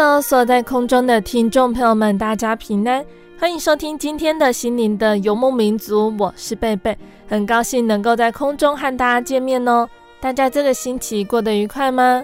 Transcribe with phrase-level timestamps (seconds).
[0.00, 3.04] Hello，所在空中的听众朋友们，大家平安，
[3.36, 6.96] 欢迎收听今天的心灵的游牧民族，我是贝贝，
[7.26, 9.88] 很高兴能够在空中和大家见面哦。
[10.20, 12.22] 大家这个星期过得愉快吗？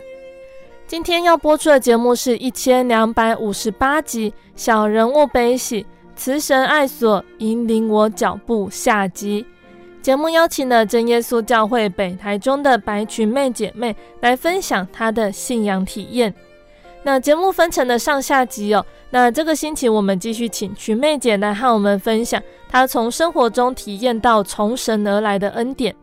[0.87, 5.83] 今天要播出的节目是一千两百五十八集《小人物悲喜》，
[6.15, 9.45] 慈神爱所引领我脚步下集。
[10.01, 16.33] 节目邀请了真耶稣教会北台中的白裙妹姐妹来分享她的信仰体验。
[17.07, 18.85] 那节目分成了上下集哦。
[19.11, 25.95] 那这个星期我们继续请群妹姐来和我们分享她从生活中体验到从神而来的恩典。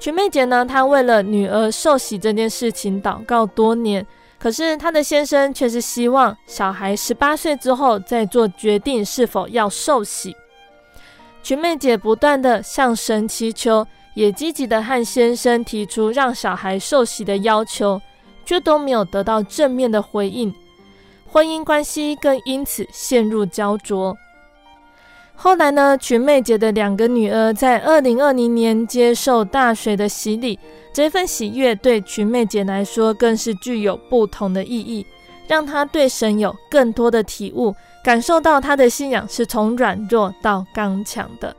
[0.00, 4.04] 群妹姐呢，她为了女儿受洗这件事情祷告多年，
[4.38, 10.34] 可是她的先生却是希望小孩十八岁之后再做决定是否要受洗。
[11.42, 18.00] 群妹姐不断地向神祈求，也积极地和先生提出让小孩受洗的要求。
[18.44, 20.52] 却都没有得到正面的回应，
[21.30, 24.16] 婚姻关系更因此陷入焦灼。
[25.34, 30.58] 后来呢，群妹姐的两个女儿在二零二零年接受大水的洗礼，
[30.92, 35.04] 这份喜悦对群妹姐来说更是具有不同的意义，
[35.48, 37.74] 让她对神有更多的体悟，
[38.04, 41.56] 感受到她的信仰是从软弱到刚强的。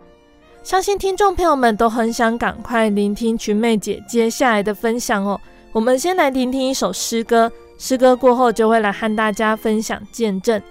[0.61, 5.37] 相信听众朋友们都很想赶快聆听群妹姐接下来的分享哦。
[5.73, 10.61] 我们先来听听一首诗歌，诗歌过后就会来和大家分享见证。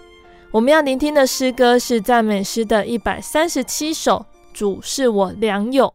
[0.53, 4.25] 我们要聆听的诗歌是赞美诗的一百三十七首，
[4.55, 5.93] 主是我良友。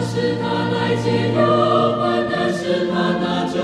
[0.00, 1.38] 是他来解忧，
[1.98, 3.58] 患难是他拿走，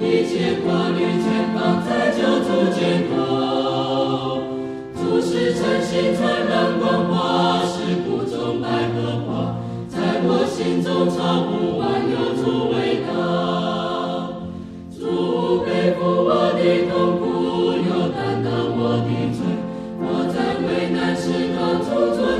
[0.00, 1.24] 一切挂虑肩
[1.54, 3.12] 放在救主肩头。
[4.94, 9.56] 主是晨星，灿烂光华，是苦中百合花，
[9.88, 11.18] 在我心中唱
[11.48, 13.10] 不完有主味道。
[14.96, 16.60] 主背负我的
[16.90, 17.24] 痛苦，
[17.76, 19.38] 又担当我的罪，
[19.98, 20.36] 我在
[20.66, 21.24] 危难时
[21.56, 22.39] 刚从中。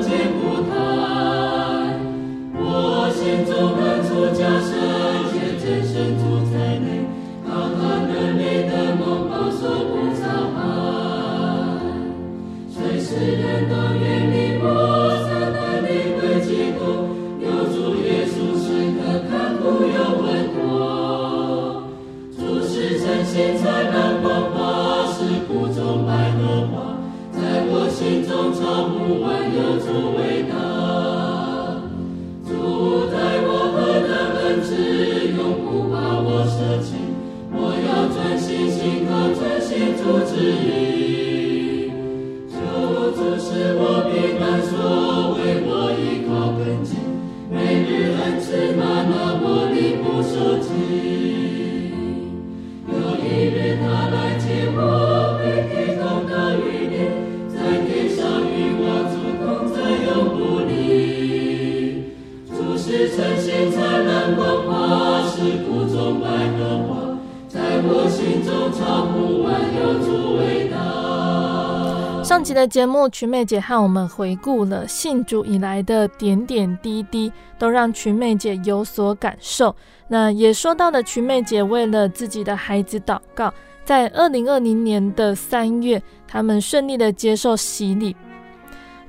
[72.70, 79.74] 节目，瞿妹姐和我们回顾了信主以来的点点滴滴，都让瞿妹姐有所感受。
[80.06, 83.52] 那也说到了瞿妹姐为了自己的孩子祷告，
[83.84, 88.14] 在二零二零年的三月，他们顺利的接受洗礼。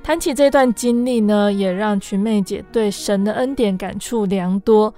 [0.02, 4.92] 谈起这段经历呢，也让瞿妹姐对神的恩典感触良多。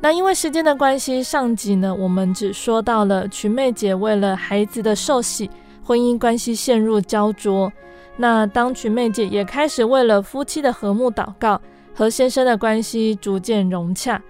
[0.00, 5.48] 那因为时间的关系，上集呢，我们只说到了瞿妹姐为了孩子的受洗。
[5.84, 7.70] 婚姻关系陷入焦灼，
[8.16, 11.60] 那当群妹姐也开始为了夫妻的和睦祷告，
[11.94, 14.20] 和先生的关系逐渐融洽。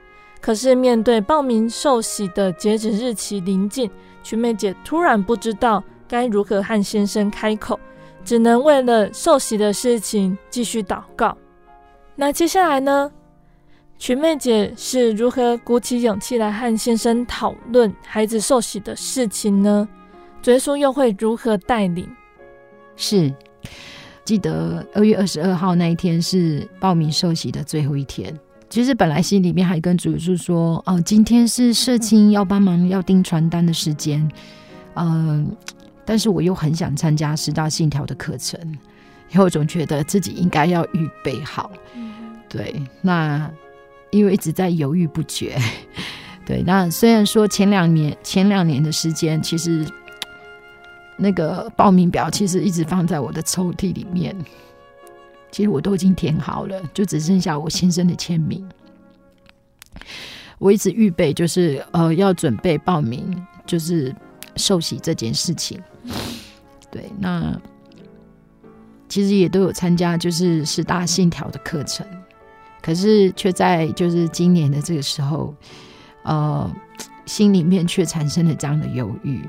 [0.41, 3.91] 可是面对报名受洗的截止日期临近，
[4.23, 7.79] 群妹姐突然不知道该如何和先生开口，
[8.25, 11.37] 只能为了受洗的事情继续祷告。
[12.17, 13.11] 那接下来呢？
[13.97, 19.89] 群妹姐是如何鼓起勇气来和先生讨论孩子受洗的事情呢？
[20.53, 22.09] 耶稣又会如何带领？
[22.97, 23.33] 是，
[24.25, 28.33] 记得二月二十二号那一天是报名受洗的最后一天。
[28.69, 34.29] 其实本来心里面还跟主耶稣说：“哦，今天是社青要帮忙要订传单的时间。”
[34.95, 35.51] 嗯，
[36.05, 38.61] 但是我又很想参加十大信条的课程，
[39.31, 41.71] 因为我总觉得自己应该要预备好。
[42.49, 43.51] 对，那
[44.11, 45.57] 因为一直在犹豫不决。
[46.47, 49.85] 对，那虽然说前两年前两年的时间，其实。
[51.17, 54.37] 那个报名表其实一直放在我的抽屉里面，
[55.51, 58.69] 其实我都已经填好了，就只剩下我先生的签名。
[60.59, 64.15] 我一直预备，就是呃要准备报名，就是
[64.57, 65.81] 受洗这件事情。
[66.91, 67.61] 对，那
[69.09, 72.07] 其实也都有参加，就是十大信条的课程，
[72.83, 75.55] 可是却在就是今年的这个时候，
[76.23, 76.71] 呃，
[77.27, 79.41] 心里面却产生了这样的犹豫。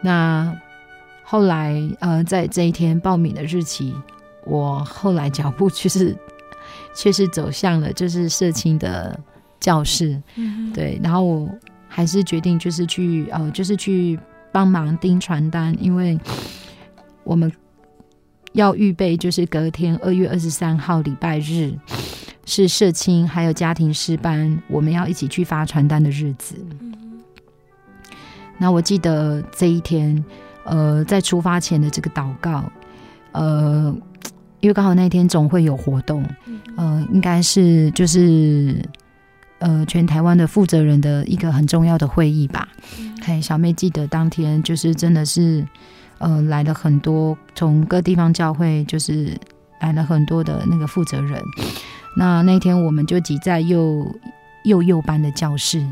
[0.00, 0.54] 那
[1.22, 3.94] 后来，呃，在这一天报名的日期，
[4.44, 6.16] 我后来脚步却是，
[6.94, 9.18] 却是走向了就是社青的
[9.58, 11.48] 教室，嗯、对，然后我
[11.88, 14.18] 还是决定就是去，呃，就是去
[14.52, 16.18] 帮忙订传单，因为
[17.24, 17.50] 我们
[18.52, 21.74] 要预备就是隔天二月二十三号礼拜日
[22.44, 26.54] 是社青还有家庭师班，我们要一起去发传单的日子。
[28.58, 30.24] 那我记得这一天，
[30.64, 32.64] 呃，在出发前的这个祷告，
[33.32, 33.94] 呃，
[34.60, 36.24] 因为刚好那天总会有活动，
[36.76, 38.82] 呃，应该是就是
[39.58, 42.66] 呃全台湾的负责人的一个很重要的会议吧。
[43.22, 45.66] 嘿，小妹记得当天就是真的是，
[46.18, 49.36] 呃，来了很多从各地方教会，就是
[49.80, 51.42] 来了很多的那个负责人。
[52.16, 54.06] 那那天我们就挤在幼
[54.64, 55.86] 幼幼班的教室。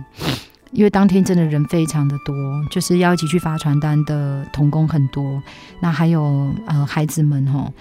[0.74, 2.34] 因为当天真的人非常的多，
[2.68, 5.40] 就是要一起去发传单的童工很多，
[5.80, 7.72] 那还有呃孩子们吼，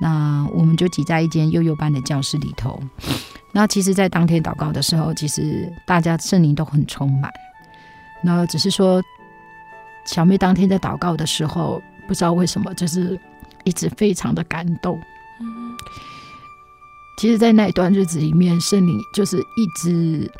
[0.00, 2.80] 那我们就挤在一间幼幼班的教室里头。
[3.50, 7.28] 那其实，在当天祷告的时候，其实大家圣灵都很充满。
[8.22, 9.02] 那只是说，
[10.04, 13.18] 小妹当天在祷告的时候，不知道为什么，就是
[13.64, 15.00] 一直非常的感动。
[17.18, 20.30] 其实，在那一段日子里面，圣灵就是一直。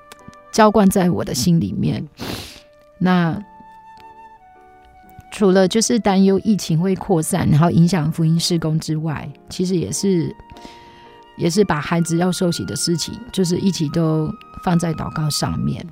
[0.56, 2.02] 浇灌在我的心里面。
[2.98, 3.38] 那
[5.30, 10.34] 除了就是担忧疫情会扩散，然后影响福音事工之外，其实也是
[11.36, 14.32] 也是把孩子要受洗的事情，就是一起都
[14.64, 15.86] 放在祷告上面。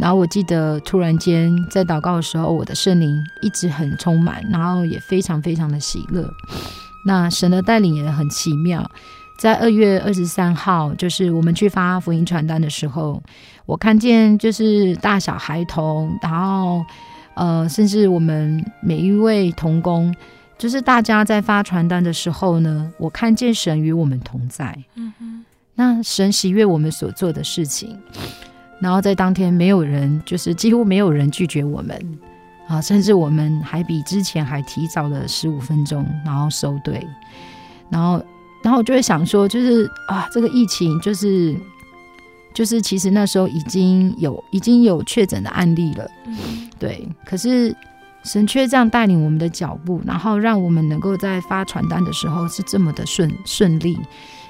[0.00, 6.28] 然后我记得突然间在祷告的时候，我的圣灵一直很充满，然后也非常非常的喜乐。
[7.06, 8.84] 那神的带领也很奇妙。
[9.40, 13.22] 在二月二十三号，就是我们去发福音传单的时候，
[13.64, 16.84] 我看见就是大小孩童，然后
[17.32, 20.14] 呃，甚至我们每一位童工，
[20.58, 24.76] 就是大家在发传单的时候呢，我看见神与我们同在。
[24.96, 25.42] 嗯哼，
[25.74, 27.98] 那神喜悦我们所做的事情，
[28.78, 32.18] 然后在当天没有人，就是几乎没有人拒绝我们
[32.68, 37.02] 啊，甚至我们还比之前还提早了十五分钟，然后收队，
[37.88, 38.22] 然后。
[38.62, 41.56] 然后我就会想说，就是啊，这个疫情就是
[42.52, 47.08] 就是，其实那时候已经有已经有确诊的案例了，嗯，对。
[47.24, 47.74] 可是
[48.22, 53.98] 神却这样带领我们的脚步，然后让我们能够在发传单的时候是这么的顺顺利，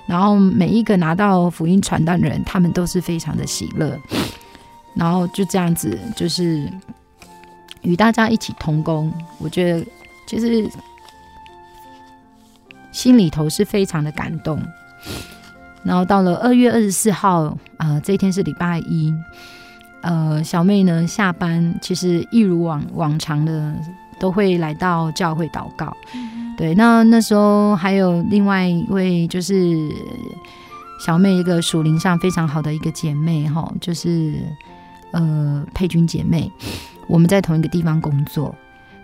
[0.07, 3.97] 然后每一个拿到福音传单的人，他们都是非常的喜乐，
[4.95, 6.69] 然后就这样子，就是
[7.83, 9.87] 与大家一起同工，我觉得
[10.27, 10.69] 其实。
[12.93, 14.61] 心里头是非常的感动，
[15.83, 17.45] 然后到了二月二十四号，
[17.77, 19.15] 啊、呃，这一天是礼拜一，
[20.03, 23.75] 呃，小妹呢下班，其实一如往往常的
[24.19, 25.97] 都会来到教会祷告，
[26.57, 29.75] 对，那那时候还有另外一位就是
[31.05, 34.35] 小妹，一个属灵上非常好的一个姐妹哈，就是
[35.13, 36.51] 呃佩君姐妹，
[37.09, 38.55] 我们在同一个地方工作。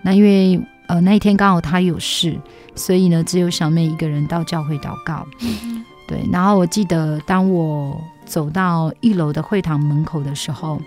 [0.03, 2.39] 那因为呃那一天刚好他有事，
[2.75, 5.27] 所以呢只有小妹一个人到教会祷告。
[5.41, 10.81] 嗯、对，然后我记得当我走到一楼的会堂门口的时候，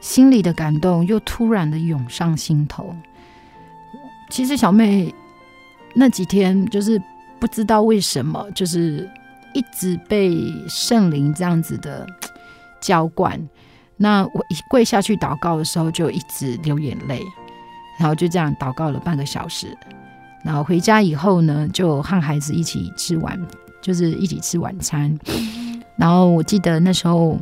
[0.00, 2.94] 心里的感动又突然的涌上心头。
[4.30, 5.14] 其实小妹。
[5.96, 7.00] 那几天就是
[7.38, 9.08] 不知道为什么，就是
[9.52, 10.36] 一直被
[10.68, 12.04] 圣灵这样子的
[12.80, 13.40] 浇灌。
[13.96, 17.22] 那我一跪下去祷告的时候，就一直流眼泪，
[17.98, 19.76] 然后就这样祷告了半个小时。
[20.42, 23.40] 然后回家以后呢，就和孩子一起吃晚，
[23.80, 25.18] 就是一起吃晚餐。
[25.96, 27.38] 然后我记得那时候，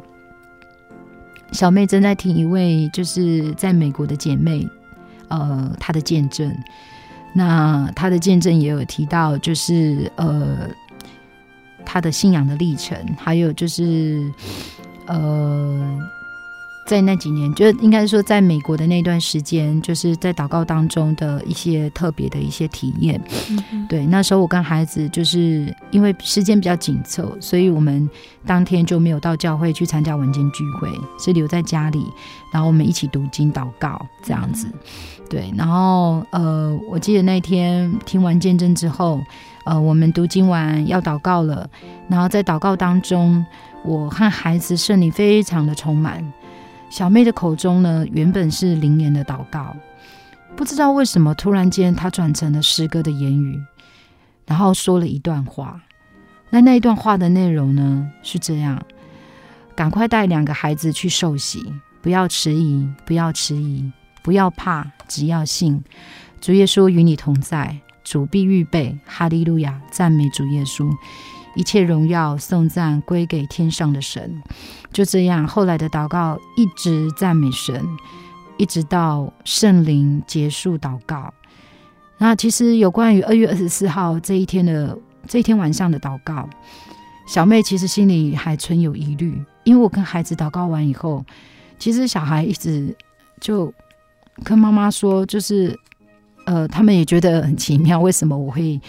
[1.51, 4.69] 小妹正在听一位就是在美国的姐妹，
[5.29, 6.55] 呃，她的见证。
[7.35, 10.69] 那她的见证也有提到，就是呃，
[11.85, 14.31] 她的信仰的历程，还有就是
[15.07, 15.99] 呃。
[16.85, 23.21] 在那几年，就应该说，在美国的那段时间，就是在祷告当中的一些特别的一些体验。
[23.89, 28.09] 对，那时候我跟孩子就是因为时间比较紧凑，所以我们
[28.45, 32.05] 当天就没有到教会去参加晚间聚会，是留在家里，
[32.53, 34.67] 然后我们一起读经祷告这样子。
[35.31, 39.21] 对，然后呃，我记得那天听完见证之后，
[39.65, 41.67] 呃，我们读经完要祷告了，
[42.09, 43.43] 然后在祷告当中，
[43.83, 46.23] 我和孩子圣灵非常的充满。
[46.93, 49.75] 小妹的口中呢，原本是灵言的祷告，
[50.55, 53.59] 不知道为什么突然间她转成了诗歌的言语，
[54.45, 55.81] 然后说了一段话。
[56.51, 58.79] 那那一段话的内容呢，是这样：
[59.75, 61.65] 赶快带两个孩子去受洗，
[62.03, 63.91] 不要迟疑，不要迟疑，
[64.23, 65.83] 不要怕，只要信。
[66.43, 68.99] 主耶稣与你同在，主必预备。
[69.07, 70.95] 哈利路亚，赞美主耶稣。
[71.55, 74.43] 一切荣耀颂赞归给天上的神，
[74.91, 77.87] 就这样，后来的祷告一直赞美神，
[78.57, 81.33] 一直到圣灵结束祷告。
[82.17, 84.97] 那其实有关于二月二十四号这一天的
[85.29, 86.49] 这一天晚上的祷告，
[87.27, 91.23] 小妹其实心里还存有疑虑，因为我跟孩子祷告完以后，
[91.79, 92.97] 其实小孩一直
[93.41, 93.71] 就
[94.43, 95.79] 跟妈妈说，就是
[96.47, 98.81] 呃，他们也觉得很奇妙，为什么我会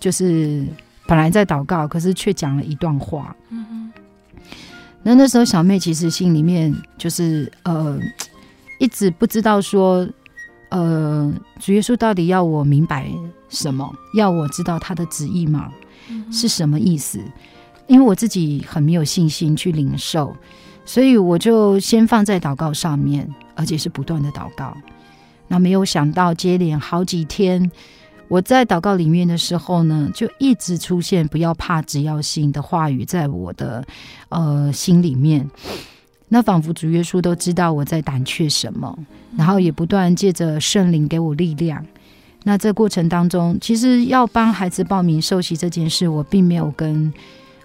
[0.00, 0.66] 就是。
[1.06, 3.34] 本来在祷告，可是却讲了一段话。
[3.50, 3.92] 嗯哼。
[5.02, 8.00] 那那时候小妹其实心里面就是呃，
[8.78, 10.08] 一直不知道说，
[10.70, 11.30] 呃，
[11.60, 13.10] 主耶稣到底要我明白
[13.50, 15.70] 什么，要我知道他的旨意吗？
[16.08, 16.32] 嗯。
[16.32, 17.20] 是什么意思？
[17.86, 20.34] 因为我自己很没有信心去领受，
[20.86, 24.74] 所以我就先放在祷告上面，而且是不断的祷告。
[25.48, 27.70] 那没有想到接连好几天。
[28.28, 33.84] 我在祷告里面的时候呢，就一直出现“不要怕，只要信”的话语在我的
[34.30, 35.48] 呃心里面。
[36.28, 38.98] 那仿佛主耶稣都知道我在胆怯什么，
[39.36, 41.84] 然后也不断借着圣灵给我力量。
[42.42, 47.12] 那这过程当中，其实要帮孩子报名受洗这件事，我并没有跟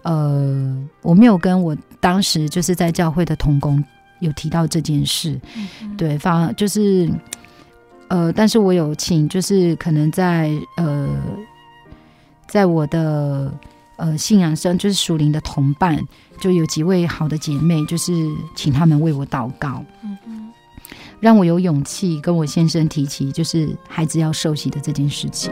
[0.04, 3.84] 呃，我没有跟我当时就是在教会的同工
[4.20, 5.40] 有提到这件事。
[5.98, 7.10] 对，反而就是。
[8.10, 11.08] 呃，但是我有请，就是可能在呃，
[12.48, 13.54] 在我的
[13.98, 16.04] 呃信仰上，就是属灵的同伴，
[16.40, 18.12] 就有几位好的姐妹，就是
[18.56, 20.52] 请他们为我祷告，嗯嗯，
[21.20, 25.52] 让我有勇气跟我先生提起，就是孩子要受洗的这件事情。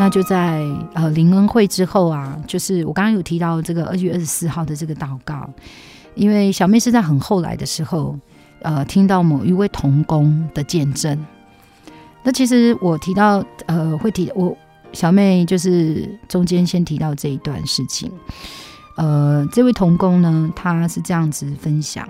[0.00, 0.64] 那就在
[0.94, 5.50] 呃灵恩会之后啊，就是我刚刚有提到这个二月二十四号的这个祷告，
[6.14, 8.16] 因为小妹是在很后来的时候，
[8.62, 11.18] 呃，听到某一位童工的见证。
[12.22, 14.56] 那其实我提到呃会提我
[14.92, 18.08] 小妹就是中间先提到这一段事情，
[18.96, 22.08] 呃，这位童工呢，他是这样子分享，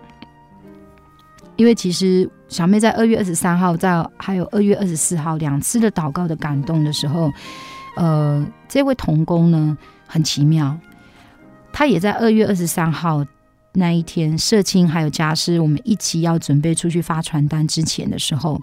[1.57, 7.33] 因为其实小妹在二月二十三号在还有二月二十四号两次的祷告的感动的时候。
[7.98, 9.76] 呃，这位童工呢，
[10.06, 10.78] 很奇妙，
[11.72, 13.26] 他也在二月二十三号
[13.72, 18.60] 那一天，社青还有家师，我们一起要准备出去发传单之前的时候，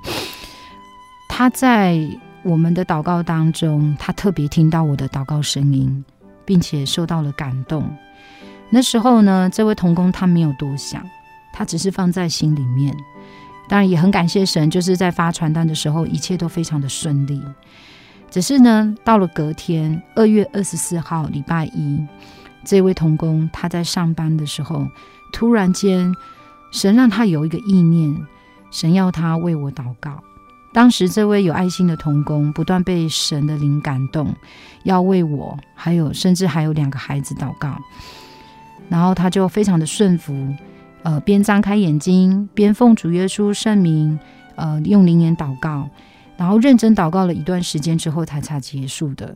[1.28, 2.00] 他在
[2.44, 6.06] 我们的祷告当中，他特别听到我的祷告声音，
[6.46, 7.84] 并且受到了感动。
[8.70, 11.04] 那时候呢，这位童工他没有多想，
[11.52, 12.96] 他只是放在心里面。
[13.68, 17.42] 当然也很感谢神，就是在发传单的时候，一切都非常的顺利。
[18.30, 22.06] 只是呢，到了隔天二月二十四号礼拜一，
[22.66, 24.88] 这位童工他在上班的时候，
[25.32, 26.14] 突然间
[26.72, 28.14] 神让他有一个意念，
[28.72, 30.22] 神要他为我祷告。
[30.74, 34.36] 当时这位有爱心的童工不断被神的灵感动，
[34.84, 37.78] 要为我，还有甚至还有两个孩子祷告，
[38.90, 40.54] 然后他就非常的顺服，
[41.04, 44.20] 呃，边张开眼睛边奉主耶稣圣名，
[44.56, 45.90] 呃，用灵言祷告，
[46.38, 49.36] 然后认真祷告了一段时间之后才才结束的。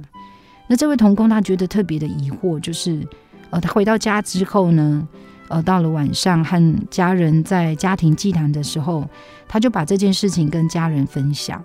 [0.68, 3.08] 那这位童工他觉得特别的疑惑，就是
[3.50, 5.08] 呃，他回到家之后呢，
[5.48, 9.08] 呃，到了晚上和家人在家庭祭坛的时候，
[9.48, 11.64] 他就把这件事情跟家人分享，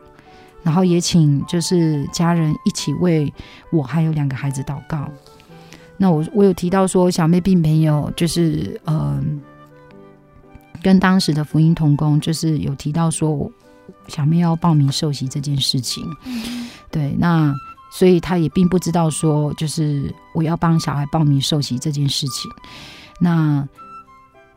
[0.63, 3.31] 然后也请就是家人一起为
[3.71, 5.07] 我还有两个孩子祷告。
[5.99, 9.23] 那我我有提到说，小妹并没有就是呃，
[10.83, 13.53] 跟当时的福音童工就是有提到说我，
[14.09, 16.05] 小妹要报名受洗这件事情。
[16.91, 17.55] 对，那
[17.93, 22.51] 所以他也并不知道说，就是我要帮小孩报名受洗这件事情。
[23.21, 23.67] 那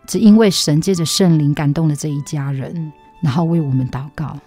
[0.08, 2.92] 只因为神借着圣灵感动了这一家人，
[3.22, 4.38] 然后为我们祷告。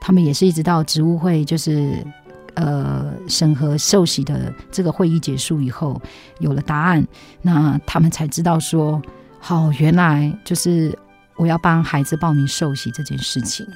[0.00, 2.06] 他们也是一直到职务会，就是
[2.54, 6.00] 呃审核受洗的这个会议结束以后，
[6.38, 7.06] 有了答案，
[7.42, 9.02] 那他们才知道说，
[9.40, 10.96] 好，原来就是
[11.38, 13.66] 我要帮孩子报名受洗这件事情。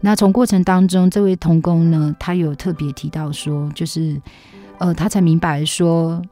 [0.00, 4.20] 那从过程当中，这位童工呢，他有特别提到说，就是
[4.78, 6.22] 呃，他才明白说，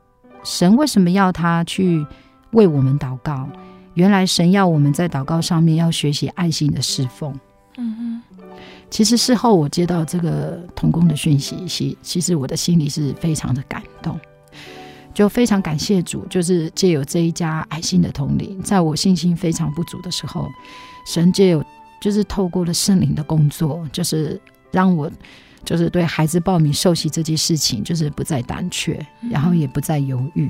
[0.45, 2.07] 神为什么要他去。
[2.53, 3.49] 为我们祷告，
[3.95, 7.33] 原来神要我们在祷告上面要学习爱心的侍奉。
[7.77, 8.23] 嗯哼，
[8.91, 14.19] 其实事后我接到这个童工的讯息，其其实我的心里是非常的感动，
[15.13, 20.49] 就非常感谢主，就是借有这一家爱心的同灵，在我信心非常不足的时候，
[21.07, 21.65] 神借有
[22.01, 25.11] 就是透过了圣灵的工作，就是让我
[25.65, 30.49] 就是对孩子报名受洗这件事情，就是不再胆怯，然后也不再犹豫。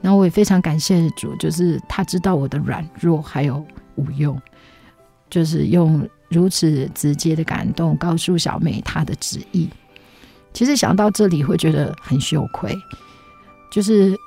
[0.00, 4.40] 然后我也非常感谢主，就是他知道我的软弱还有无用，
[5.30, 9.68] 就是用如此直接的感动告诉小美她的旨意。
[10.52, 12.76] 其实想到这里会觉得很羞愧，
[13.70, 14.18] 就是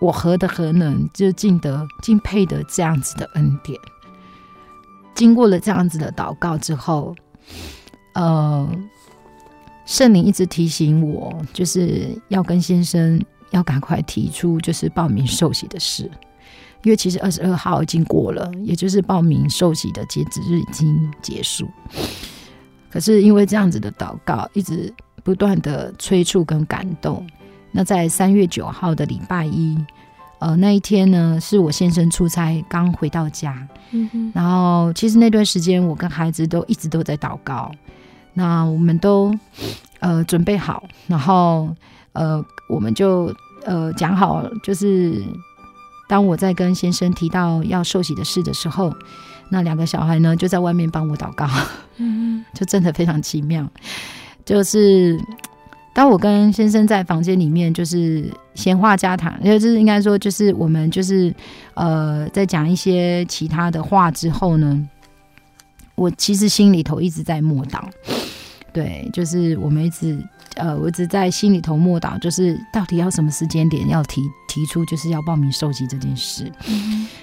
[0.00, 3.78] 我何德何能，就尽得敬佩的这样子的恩典。
[5.14, 7.14] 经过了这样子的祷告之后，
[8.14, 8.68] 呃，
[9.86, 13.20] 圣灵一直提醒我，就是要跟先生。
[13.50, 16.10] 要赶快提出就是报名受洗的事，
[16.82, 21.68] 因为其实二十二号已经过了，也就是报名受洗的截止日已经结束。
[22.90, 27.24] 可是因为这样子的祷告，一直不断的催促跟感动。
[27.76, 29.76] 那在三月九号的礼拜一，
[30.38, 37.70] 呃，那一天呢，是我先生出差刚回到家，嗯哼，然后其实那段时间我跟孩子都一直都在祷告，
[38.32, 39.34] 那我们都
[39.98, 41.68] 呃准备好，然后
[42.12, 43.34] 呃我们就。
[43.66, 45.24] 呃，讲好就是，
[46.06, 48.92] 当我在跟先生提到要受洗的事的时候，
[49.48, 51.48] 那两个小孩呢就在外面帮我祷告，
[51.96, 53.66] 嗯，就真的非常奇妙。
[54.44, 55.18] 就是
[55.94, 61.32] 当我跟先生在房间里面就是闲话家常，就是应该说就是我们就是
[61.74, 64.86] 呃在讲一些其他的话之后呢，
[65.94, 67.84] 我其实心里头一直在默祷，
[68.72, 70.18] 对，就是我们一直。
[70.56, 76.48] 呃，我一直在心里头默祷，就是到底要什么时间点要提提出，就是要报名受集这件事。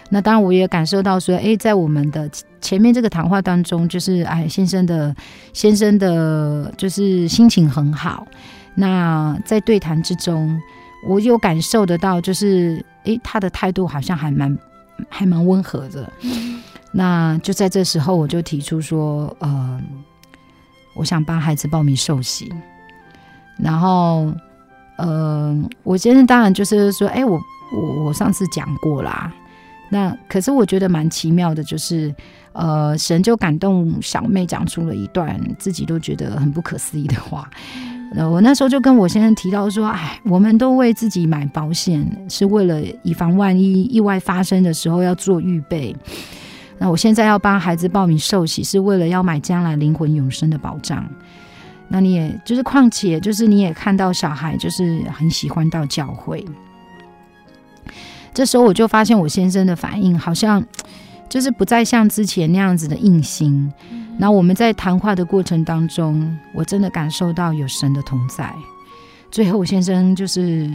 [0.09, 2.29] 那当然，我也感受到说，哎，在我们的
[2.59, 5.15] 前面这个谈话当中，就是哎，先生的
[5.53, 8.27] 先生的，就是心情很好。
[8.75, 10.59] 那在对谈之中，
[11.07, 14.57] 我有感受得到，就是哎，他的态度好像还蛮
[15.09, 16.11] 还蛮温和的。
[16.21, 19.81] 嗯、那就在这时候，我就提出说，呃，
[20.95, 22.51] 我想帮孩子报名受洗。
[23.57, 24.33] 然后，
[24.97, 27.39] 呃，我先生当然就是说，哎，我
[27.73, 29.31] 我我上次讲过啦。
[29.89, 32.15] 那可是我觉得蛮奇妙的，就是，
[32.53, 37.49] 呃，神就感动小妹讲出了一段自己都觉得很不可思议的话。
[38.13, 45.95] 我那时候就跟我先生提到说，哎，我们都为自己买保险，是为了以防万一意外发生的时候要做预备。
[46.77, 51.05] 那我现在要帮孩子报名受洗，是为了要买将来灵魂永生的保障。
[51.87, 56.45] 那你也就是，况且就是你也看到小孩就是很喜欢到教会，
[58.33, 60.63] 这时候我就发现我先生的反应好像
[61.29, 63.71] 就是不再像之前那样子的硬心。
[64.21, 68.53] 那、嗯、我们在谈话的过程当中，我真的感受到有神的同在。
[69.31, 70.69] 最后我先生就是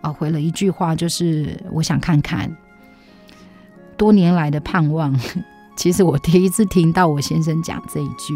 [0.00, 2.50] 啊回了一句话，就是我想看看
[3.98, 5.14] 多年来的盼望。
[5.76, 8.34] 其实我第一次听到我先生讲这一句。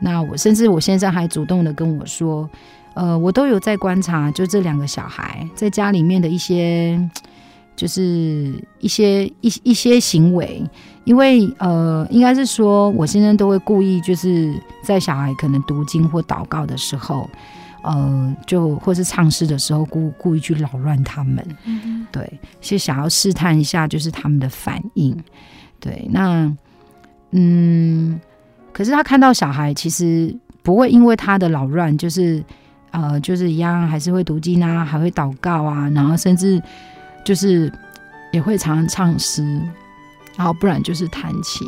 [0.00, 2.48] 那我甚至我先生还主动的跟我说，
[2.94, 6.98] 呃，我都有在观察，就这两个小孩在家里面的一些，
[7.76, 10.62] 就是一些一一些行为，
[11.04, 17.28] 因为呃，应该是说，我先生都会故意就是在小孩可能读经或祷告的时候，
[17.82, 25.16] 呃，就或是唱诗的时候，故故意去扰乱他们，嗯，对，是想要试探一下，就是他们的反应，
[25.80, 26.50] 对，那
[27.32, 28.20] 嗯，
[28.72, 32.42] 可是他看到小孩，其实不会因为他的扰乱，就是。
[32.96, 36.62] 呃，就是一样，还是会读经啊，还会祷告啊，然后甚至
[37.24, 37.72] 就是
[38.32, 39.42] 也会常常唱诗，
[40.36, 41.66] 然后不然就是弹琴。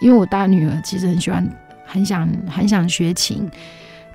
[0.00, 1.48] 因为我大女儿其实很喜欢，
[1.84, 3.50] 很想很想学琴，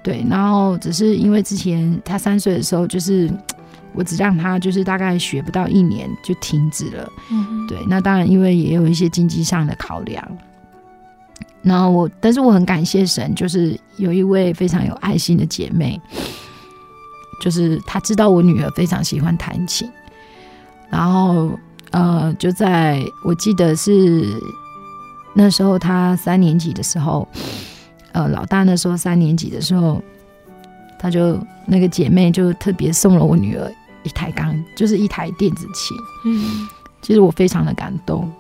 [0.02, 3.30] 对，然后只是因为之前她三岁的时候，就是
[3.94, 10.26] 我只让她就是大概学不到一年就停止了，嗯，对，那当然因为也有一些经济上的考量。
[11.62, 16.00] 然后我，但是我很感谢神，就是有一位非常有爱心的姐妹，
[17.42, 19.90] 就是她知道我女儿非常喜欢弹琴，
[20.94, 21.50] 然后
[21.90, 24.40] 呃，就在我记得是
[25.34, 27.28] 那时候她三年级的时候，
[28.12, 30.00] 呃，老大那时候三年级的时候，
[31.00, 33.72] 她就那个姐妹就特别送了我女儿
[34.04, 36.70] 一台钢，就是一台电子琴，嗯，
[37.02, 38.32] 其实我非常的感动。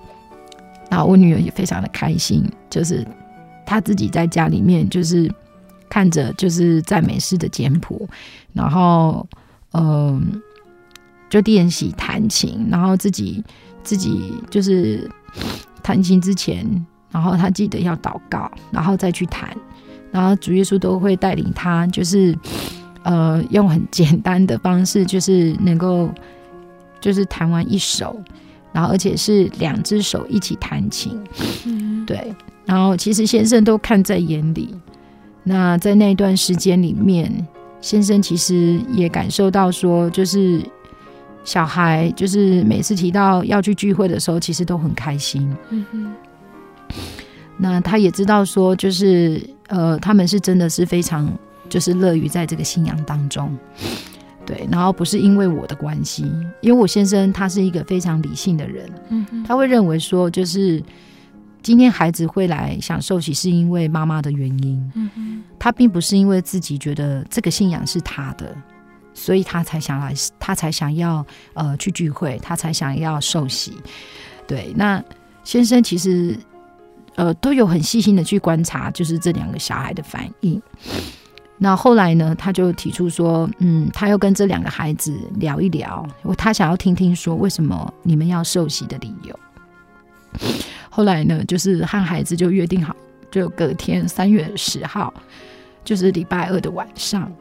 [0.91, 3.03] 然后我女儿也非常的开心，就是
[3.65, 5.27] 她自己在家里面就是
[5.89, 8.07] 看着就是赞美诗的简谱，
[8.53, 9.27] 然后
[9.71, 10.39] 嗯、
[11.33, 13.43] 就练习弹琴，然后自己
[13.81, 15.09] 自己就是
[15.81, 16.63] 弹琴之前，
[17.09, 19.49] 然后他记得要祷告，然后再去弹，
[20.11, 22.37] 然后主耶稣都会带领他，就是
[23.01, 26.07] 呃用很简单的方式，就是能够
[27.01, 28.15] 就是弹完一首。
[28.71, 31.19] 然后，而且是两只手一起弹琴，
[31.65, 32.31] 嗯，对。
[32.63, 34.75] 然后，其实先生都看在眼里。
[35.43, 37.47] 那在那段时间里面，
[37.81, 40.61] 先生其实也感受到说，就是
[41.43, 45.55] 小孩，就是每次提到要去聚会的时候，其实都很开心。
[45.69, 46.13] 嗯哼。
[47.57, 51.31] 那他也知道说，就是呃，他们是真的是非常，
[51.69, 53.55] 就是乐于在这个信仰当中。
[54.45, 56.23] 对，然后不是因为我的关系，
[56.61, 58.89] 因为我先生他是一个非常理性的人，
[59.47, 60.83] 他会认为说，就是
[61.61, 64.91] 今天孩子会来享受洗，是因为妈妈的原因，
[65.57, 68.53] 他并不是因为自己觉得这个信仰是他的，
[69.23, 73.77] 所以他才想来，他才想要呃去聚会，他才想要受洗。
[74.45, 75.01] 对，那
[75.45, 76.37] 先生其实
[77.15, 80.61] 呃都有很细心的去观察，就是这两个小孩的反应。
[81.57, 86.05] 那后来呢，他就提出说，嗯，他要跟这两个孩子聊一聊，
[86.37, 89.39] 他想要听听说为什么你们要受洗的理由。
[90.89, 92.93] 后来呢，就是和孩子就约定好，
[93.31, 95.13] 就隔天三月十号，
[95.85, 97.31] 就是礼拜二的晚上，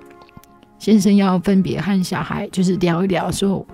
[0.82, 3.64] 先生要分别和小孩就是聊一聊，说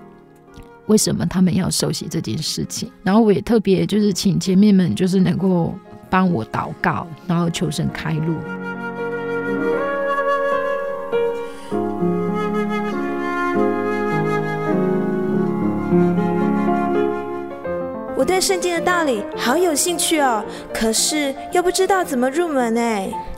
[0.85, 2.87] 为什么他们要受洗这件事情。
[3.01, 5.73] 然后我也特别就是请姐妹们就是能够
[6.07, 8.35] 帮我祷告，然后求神开路。
[18.15, 23.11] 我对圣经的道理好有兴趣哦，可是又不知道怎么入门哎。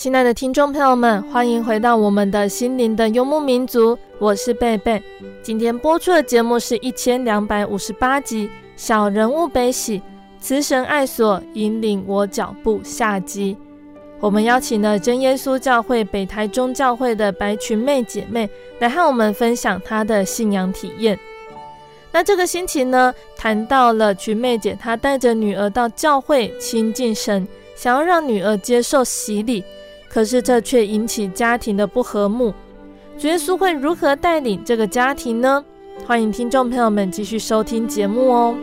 [0.00, 5.02] 亲爱的听众朋友们，欢迎回到我们的心灵的游牧民族，我是贝贝。
[5.42, 9.98] 今天播出的节目是一千两百五十八集《小人物悲喜》，
[10.40, 13.54] 慈神爱所引领我脚步下集。
[14.20, 21.18] 我们邀请了真耶稣教会北台中教会的白群妹姐妹来和我们分享她的信仰体验。
[22.10, 29.62] 那这个星期呢，谈到了群妹姐她带着女儿到教会亲近神，想要让女儿接受洗礼。
[30.12, 32.52] 可是这却引起家庭的不和睦，
[33.16, 35.64] 主耶稣会如何带领这个家庭呢？
[36.04, 38.56] 欢迎听众朋友们继续收听节目哦。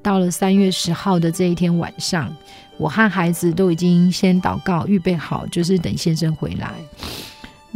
[0.00, 2.32] 到了三月十号的这一天晚上，
[2.76, 6.72] 我和孩子都已经先祷告，预备好，就是等先生回来。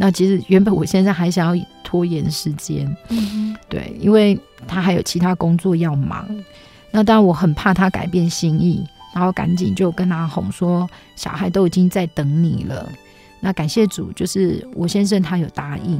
[0.01, 6.25] 那其实原本我先生还想要拖延时间，嗯，对，因为他还有其他工作要忙。
[6.89, 8.81] 那当然我很怕他改变心意，
[9.13, 12.89] 然后赶紧就跟他哄说，小孩都已经在等你了。
[13.41, 15.99] 那感谢主，就是我先生他有答应。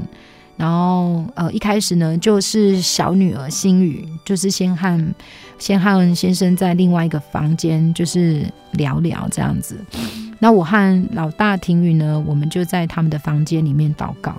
[0.60, 5.16] 然后呃，一开始呢，就是小女儿心雨，就是先和
[5.58, 9.80] 先和先生在另外一个房间，就是聊聊这样子。
[10.38, 14.36] 那我和老大庭宇呢，我们就在他们的房间里面祷告，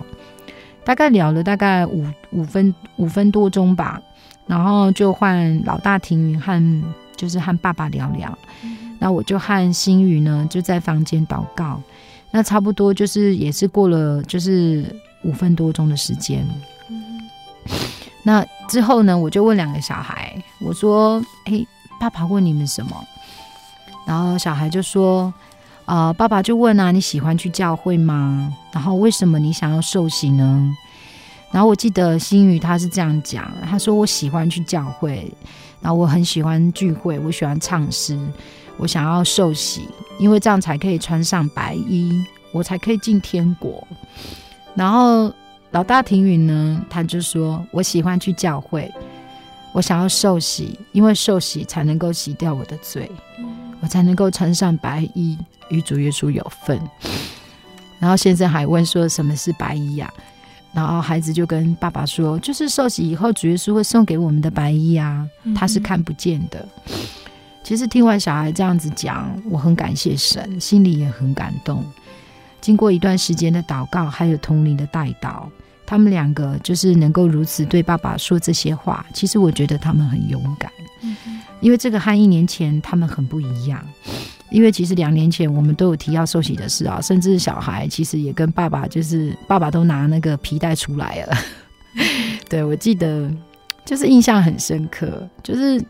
[0.84, 3.98] 大概聊了大概五五分五分多钟吧。
[4.46, 6.82] 然后就换老大庭宇和
[7.16, 8.38] 就是和爸爸聊聊。
[8.98, 11.80] 那我就和心雨呢，就在房间祷告。
[12.30, 14.84] 那差不多就是也是过了就是。
[15.22, 16.46] 五分多钟的时间，
[18.22, 21.66] 那之后呢，我就问两个小孩，我说：“诶，
[21.98, 23.04] 爸爸问你们什么？”
[24.06, 25.32] 然后小孩就说
[25.84, 28.52] ：“呃，爸爸就问啊，你喜欢去教会吗？
[28.72, 30.74] 然后为什么你想要受洗呢？”
[31.52, 35.30] 然后我记得心宇他是这样讲，他说：“我喜欢去教会，
[35.80, 38.18] 然后我很喜欢聚会，我喜欢唱诗，
[38.76, 43.86] 我想要受洗，因为这样才可以穿上白衣，我才可以进天国。”
[44.74, 45.32] 然后
[45.72, 48.90] 老大庭允呢，他就说：“我喜欢去教会，
[49.72, 53.10] 我想要受洗，因为受洗才能够洗掉我的罪，
[53.80, 56.80] 我才能够穿上白衣，与主耶稣有份。”
[57.98, 60.12] 然后先生还问说：“什么是白衣呀？”
[60.72, 66.66] 然后孩子就跟爸爸说：“就是受洗以后，主耶稣会送给我们的白衣啊，他是看不见的。”
[67.62, 71.84] 其实听完小孩这样子讲，我很感谢神，心里也很感动。
[72.60, 75.50] 经过一段时间的祷告，还有同龄的带导，
[75.86, 79.04] 他们两个就是能够如此对爸爸说这些话。
[79.12, 80.70] 其实我觉得他们很勇敢，
[81.02, 81.16] 嗯、
[81.60, 83.84] 因为这个和一年前他们很不一样。
[84.50, 91.36] 因为其实两年前我们都有提要受洗的事啊，甚至小孩其实也跟爸爸，就是爸爸都拿那个皮带出来了。
[92.50, 93.30] 对，我记得
[93.84, 95.80] 就是印象很深刻，就是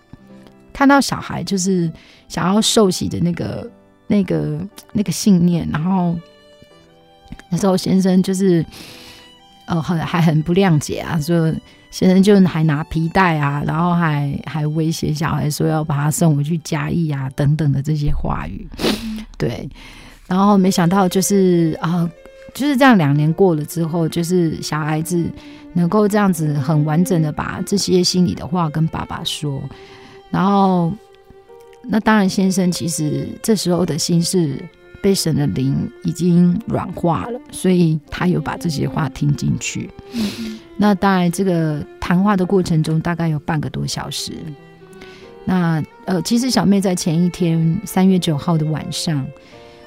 [0.75, 1.91] 看到小孩就是
[2.29, 3.71] 想要受洗的那个
[4.07, 4.61] 那个
[4.93, 6.15] 那个信念，然后。
[7.51, 8.65] 那时候先生就是，
[9.67, 11.53] 呃，很还很不谅解啊，说
[11.91, 18.69] 先生就还拿皮带啊，然后还还威胁小孩说要把他送回去嘉义啊，等等的这些话语，
[19.37, 19.69] 对。
[20.29, 22.11] 然后没想到就是啊、呃，
[22.55, 25.29] 就是这样两年过了之后，就是小孩子
[25.73, 29.61] 能够这样子很完整的把这些心里的话跟爸爸说，
[30.31, 30.93] 然后
[31.83, 34.57] 那当然先生其实这时候的心是。
[35.03, 39.91] 被神的灵已经软化了，所以他有把这些话听进去。
[40.13, 44.33] 嗯、那当然，这个谈话的过程中大概有半个多小时。
[45.45, 49.27] 那呃，其实小妹在前一天三月九号的晚上，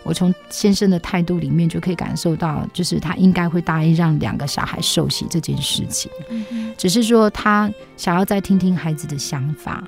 [0.03, 6.11] 我从先生的态度里面就可以感受到，就是他应该会答应让两个小孩受洗这件事情。
[6.29, 9.83] 嗯、只是说他想要再听听孩子的想法。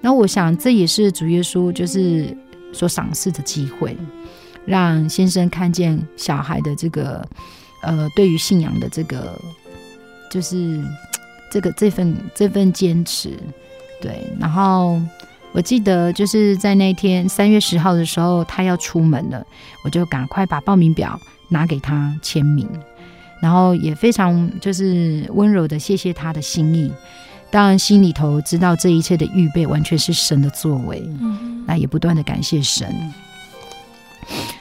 [0.00, 2.34] 那我想这也是主耶稣就是
[2.72, 3.94] 所赏赐的机会。
[4.66, 7.26] 让先生看见小孩的这个，
[7.82, 9.38] 呃，对于信仰的这个，
[10.30, 10.82] 就是
[11.50, 13.38] 这个这份这份坚持，
[14.00, 14.24] 对。
[14.38, 15.00] 然后
[15.52, 19.44] 我记得就是在那天三月十号的时候，他要出门了，
[19.84, 21.18] 我就赶快把报名表
[21.48, 22.68] 拿给他签名，
[23.42, 26.92] 然后也非常就是温柔的谢谢他的心意。
[27.50, 32.94] 当然心里头知道这一切的预备完全是神的作为，嗯，那也不断的感谢神。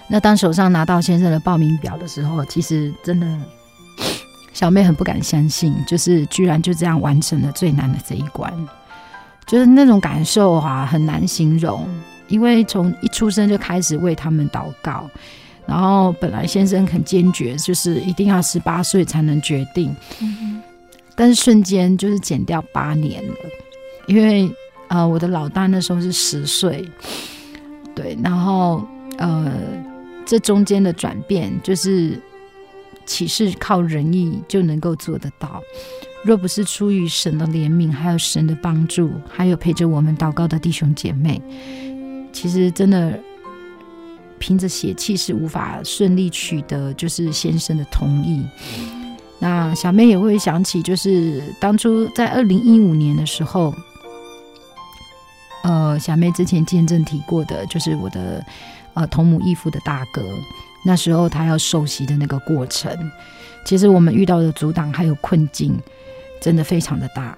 [0.08, 3.28] 那当手上拿到先生的报名表的时候，其实真的
[4.54, 8.54] 小妹很不敢相信，就是居然就这样完成了最难的这一关，
[9.45, 11.88] 就是那种感受啊，很难形容。
[12.28, 15.10] 因为从一出生就开始为他们祷告，
[15.65, 19.95] 然后本来先生很坚决，就是一定要十八岁才能决定，
[21.15, 23.34] 但是瞬间就是减掉八年了，
[24.06, 24.48] 因为
[24.89, 26.88] 呃，我的老大那时候是十岁，
[27.95, 28.88] 对，然后
[29.20, 29.54] 呃。
[30.26, 32.22] 这中间的转变，就是
[33.04, 35.60] 岂是靠仁义就能够做得到？
[36.24, 41.42] 若不是出于神的怜悯，还有神的帮助，还有陪着我们祷告的弟兄姐妹，
[42.32, 43.20] 其实真的
[44.38, 48.46] 凭着血气是无法顺利取得，就是先生的同意。
[49.40, 53.74] 那小妹也会想起，就是当初在二零一五年的时候，
[55.64, 58.46] 呃小妹之前见证提过的，就是我的
[59.00, 60.22] 呃同母异父的大哥，
[60.84, 62.92] 那时候他要受洗的那个过程，
[63.64, 65.78] 其实我们遇到的阻挡还有困境，
[66.42, 67.38] 真的非常的大。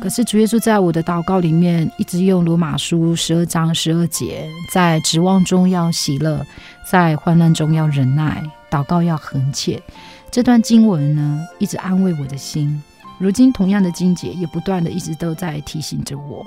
[0.00, 6.44] 可是主耶稣在我的祷告里面，一直用罗马书十二章十二节，在指望中要喜乐，
[6.90, 9.82] 在患难中要忍耐，祷告要恒切。
[10.30, 12.82] 这段经文呢，一直安慰我的心。
[13.18, 16.46] 如今同样的经节也不断的一直都在提醒着我。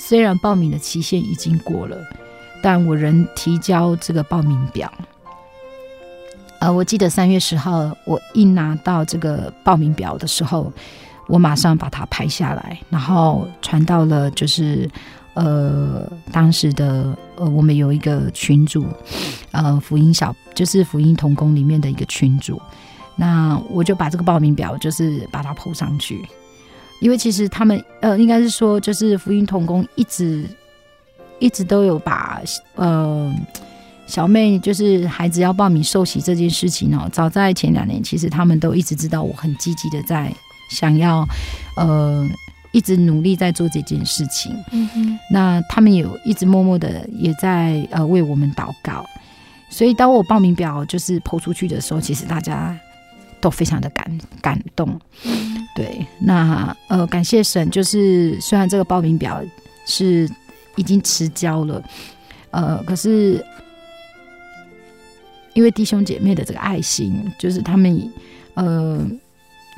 [0.00, 1.96] 虽然报名的期限已经过了，
[2.62, 4.92] 但我仍提交这个报名表。
[6.60, 10.72] 呃，我记得三月十号，我一拿到这个报名表的时候。
[11.30, 14.88] 我马上把它拍下来，然后传到了就是
[15.34, 18.86] 呃当时的呃我们有一个群主，
[19.50, 22.58] 呃福音小就是福音童工里面的一个群主，
[23.14, 26.26] 那我就把这个报名表就是把它铺上去，
[27.02, 30.46] 因为其实他们呃应该是说就是福音童工一直
[31.38, 32.40] 一直都有把
[32.74, 33.34] 呃
[34.06, 40.32] 小妹就是孩子要报名受洗这件事情哦，早在前两年其实他们都一直知道我很积极的在。
[40.70, 41.26] 想要，
[41.78, 42.28] 呃，
[42.72, 44.54] 一直努力在做这件事情。
[44.70, 49.02] 嗯哼，那他们有一直默默的也在呃为我们祷告。
[49.70, 52.78] 所以当我报名表就是 po 出去的时候，其实大家
[53.40, 55.00] 都非常的感感动。
[55.24, 59.42] 嗯，对，那呃感谢神，就是虽然这个报名表
[59.86, 60.30] 是
[60.78, 61.82] 已经持交了，
[62.52, 63.44] 呃，可是
[65.52, 68.10] 因为弟兄姐妹的这个爱心，就是他们
[68.54, 69.06] 呃。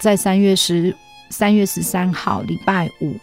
[0.03, 0.97] 在三月十
[1.29, 3.15] 三月十三号礼拜五，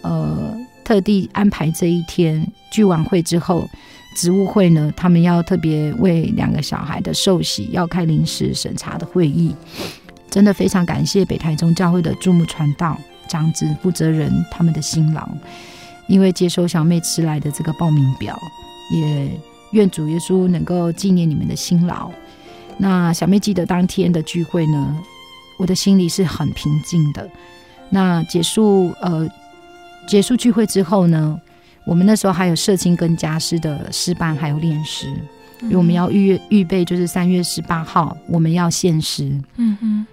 [0.00, 3.68] 呃，特地安排这一天聚完会之后，
[4.16, 9.54] 职务会呢，他们要特别为两个小孩的受洗要开临时审查的会议。
[10.30, 12.98] 真的非常感谢北台中教会的注目传道
[13.28, 15.28] 长子负责人他们的辛劳，
[16.08, 18.38] 因为接收小妹迟来的这个报名表，
[18.90, 19.30] 也
[19.72, 22.10] 愿主耶稣能够纪念你们的辛劳。
[22.78, 24.96] 那小妹记得当天的聚会呢，
[25.58, 27.28] 我的心里是很平静的。
[27.88, 29.28] 那结束呃，
[30.08, 31.40] 结束聚会之后呢，
[31.86, 35.08] 我们那时候还有社青跟家师的师班还有练师，
[35.62, 39.30] 因为我们要预预备，就是三月十八号我们要献诗。
[39.56, 40.06] 嗯哼。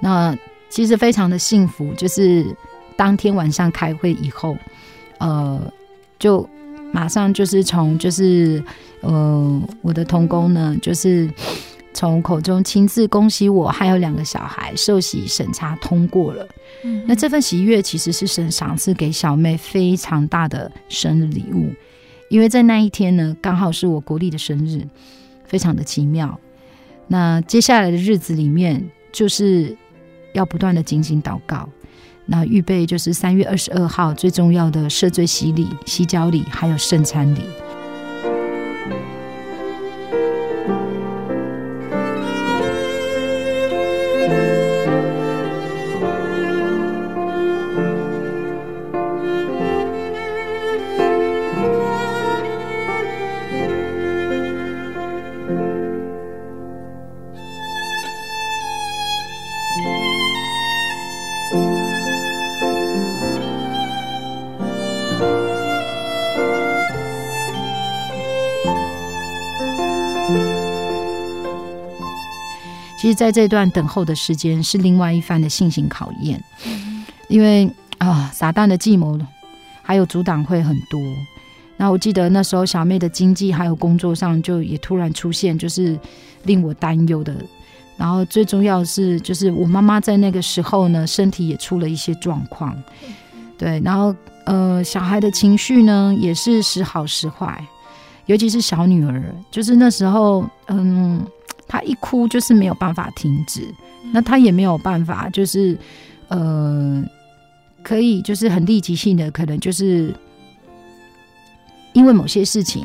[0.00, 0.36] 那
[0.70, 2.54] 其实非常的幸福，就是
[2.96, 4.56] 当天晚上开会以后，
[5.20, 5.72] 呃，
[6.18, 6.48] 就
[6.92, 8.60] 马上就是从就是
[9.02, 11.30] 呃我的同工呢，就是。
[11.92, 16.46] 从口中亲自恭喜我，还有两个小孩受洗审查通过了。
[16.84, 21.74] 嗯，那这份喜悦其实是神赏赐给小妹非常大的生日礼物，
[22.28, 24.86] 因为在那一天呢，刚好是我国历的生日，
[25.44, 26.38] 非常的奇妙。
[27.08, 29.76] 那接下来的日子里面，就是
[30.32, 31.68] 要不断的进行祷告，
[32.32, 37.40] 那预备就是三月二十二号最重要的赦罪洗礼、洗脚礼，还有圣餐礼。
[73.14, 76.42] 在这段等候的时间，是另外一番的信心考验，
[77.28, 79.18] 因为啊，撒旦的计谋
[79.82, 81.00] 还有阻挡会很多。
[81.76, 85.98] 那我记得那时候小妹的经济还有工作上，就也突然出现，就是
[86.44, 87.34] 令我担忧的。
[87.96, 92.76] 然后最重要的是，就是我妈妈在那个时候呢，身体也出了一些状况。
[93.58, 94.14] 对，然后
[94.46, 97.62] 呃，小孩的情绪呢，也是时好时坏，
[98.26, 101.22] 尤其是小女儿，就是那时候嗯。
[101.70, 103.72] 他一哭就是没有办法停止，
[104.12, 105.78] 那他也没有办法，就是
[106.26, 107.00] 呃，
[107.80, 110.12] 可以就是很立即性的，可能就是
[111.92, 112.82] 因为某些事情，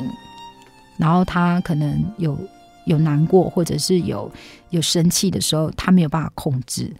[0.96, 2.38] 然后他可能有
[2.84, 4.30] 有难过，或者是有
[4.70, 6.94] 有生气的时候，他没有办法控制，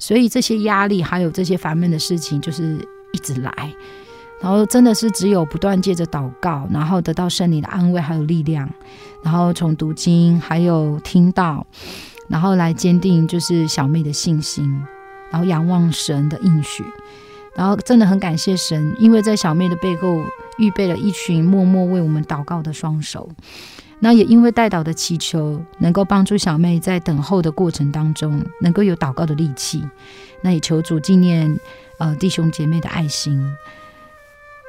[0.00, 2.78] 所以这些压力还有这些烦闷的事情，就是
[3.12, 3.52] 一直来。
[4.40, 8.68] 然后真的是只有不断借着祷告，然后得到圣灵的安慰还有力量，
[9.22, 11.66] 然后从读经还有听到，
[12.28, 14.82] 然后来坚定就是小妹的信心，
[15.30, 16.84] 然后仰望神的应许，
[17.54, 20.22] 然后真的很感谢神，因为在小妹的背后
[20.58, 23.28] 预备了一群默默为我们祷告的双手，
[24.00, 29.82] 那也因为代祷的祈求，能够帮助小妹在等候的过程当中能够有祷告的力气，
[30.42, 31.58] 那也求主纪念
[31.98, 33.42] 呃弟兄姐妹的爱心。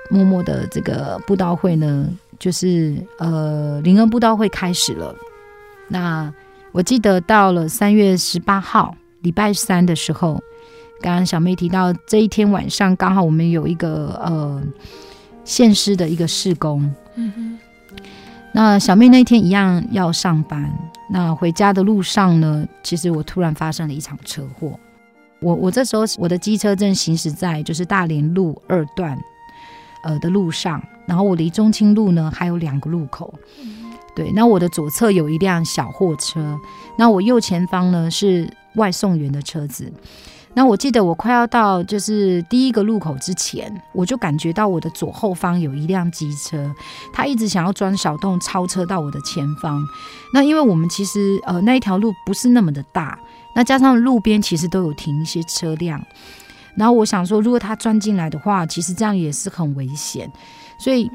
[0.09, 2.07] 默默的这个布道会呢，
[2.39, 5.15] 就是呃灵恩布道会开始了。
[5.87, 6.33] 那
[6.71, 10.41] 我记得到了三月十八号礼拜三的时候，
[11.01, 14.61] 刚刚小妹提到这一天晚上刚好我们有一个呃
[15.43, 16.93] 现师的一个事工。
[17.15, 17.59] 嗯哼。
[18.53, 20.71] 那小妹那天一样要上班，
[21.11, 24.79] 那回家的路上呢，其实我突然发生了一场车祸。
[25.39, 29.15] 我我这时候我的机车正行驶在就是大连路二段
[30.07, 33.33] 呃的路上，然后我离中清路呢还有两个路口。
[34.15, 36.57] 对，那我的左侧有一辆小货车，
[36.97, 39.91] 那我右前方呢是外送员的车子。
[40.55, 46.73] 那我记得我快要到就是第一个路口之前，我就感觉到我的左后方有一辆机车，
[47.13, 49.79] 它一直想要钻小洞超车到我的前方。
[50.33, 53.19] 那因为我们其实呃那一条路不是那么的大，
[53.55, 56.03] 那加上路边其实都有停一些车辆，
[56.77, 60.31] 然后我想说，如果他钻进来的话，其实这样也是很危险，
[60.79, 61.11] 所以。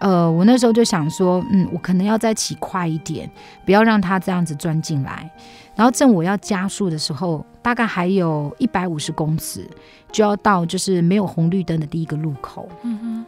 [0.00, 3.30] 呃，我那时候就想说，嗯，我可能要再骑快一点，
[3.66, 5.30] 不要让他这样子钻进来。
[5.76, 9.68] 然后正我要加速的时候，大概还有一百五十公尺
[10.10, 12.66] 就要到，就是没有红绿灯的第一个路口。
[12.82, 13.26] 嗯哼，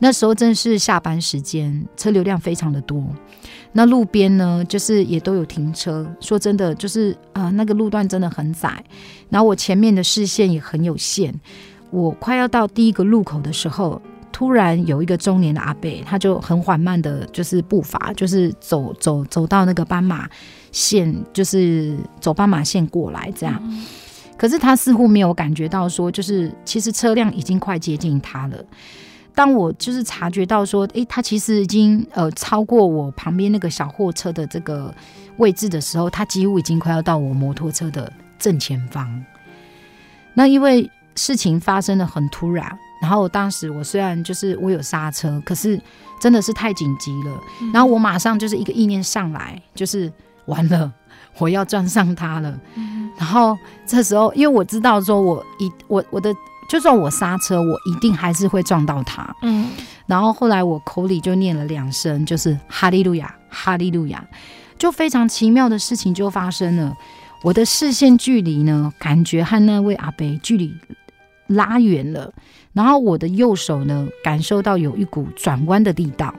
[0.00, 3.00] 那时候正是下班时间，车流量非常的多。
[3.74, 6.10] 那路边呢，就是也都有停车。
[6.20, 8.82] 说真的，就是啊、呃，那个路段真的很窄。
[9.28, 11.38] 然后我前面的视线也很有限。
[11.90, 14.00] 我快要到第一个路口的时候。
[14.36, 20.28] 突然有一个中年的阿伯，他就很缓慢的，就是步伐，就是走走走到那个斑马
[20.72, 23.62] 线，就是走斑马线过来这样。
[24.36, 28.56] 可是他似乎没有感觉到说，就是其实车辆已经快接近他了。
[29.34, 34.94] 当我就是察觉到说，诶，他其实已经呃超过我旁边那个小货车的这个
[35.38, 39.24] 位置的时候，他几乎已经快要到我摩托车的正前方。
[40.34, 42.78] 那因为事情发生的很突然。
[43.02, 45.78] 然后当时我虽然就是我有刹车，可是
[46.18, 47.38] 真的是太紧急了。
[47.60, 50.10] 嗯、然后我马上就是一个意念上来，就是
[50.46, 50.90] 完了，
[51.36, 52.58] 我要撞上他了。
[52.76, 56.34] 嗯、然后这时候，因为我知道说我一我我的
[56.68, 59.34] 就算我刹车，我一定还是会撞到他。
[59.42, 59.70] 嗯。
[60.06, 64.24] 然后后来我口里就念了两声，就是哈利路亚，哈利路亚，
[64.78, 66.94] 就非常奇妙的事情就发生了。
[67.42, 70.74] 我的视线距离呢，感觉和那位阿伯距离
[71.46, 72.32] 拉远了。
[72.72, 76.34] 然后我的右手呢，感受到有一股转弯的力道，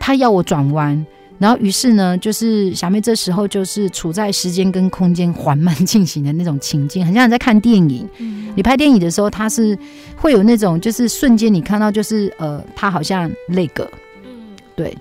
[0.00, 1.06] 他要我转弯，
[1.38, 8.08] 然后于是呢，就是小妹这时候就是处在时间跟空间缓慢进行的那种情境，很像你在看电影。
[8.18, 9.78] 嗯、你拍电影的时候，它是
[10.16, 13.90] 会有那种就是瞬间你看到就是呃，它好像那个，
[14.24, 14.96] 嗯，对。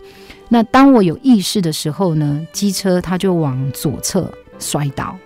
[0.49, 5.17] 那当我有意识的时候呢，机车它就往左侧摔倒，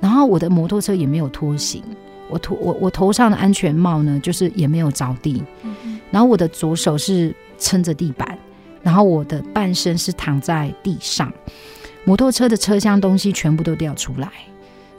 [0.00, 1.82] 然后我的摩托车也没有拖行。
[2.28, 8.38] 我头我我头上的安全帽呢，就是也没有着地，嗯、然后我的左手是撑着地板，
[8.82, 11.32] 然后我的半身是躺在地上，
[12.04, 14.30] 摩托车的车厢东西全部都掉出来，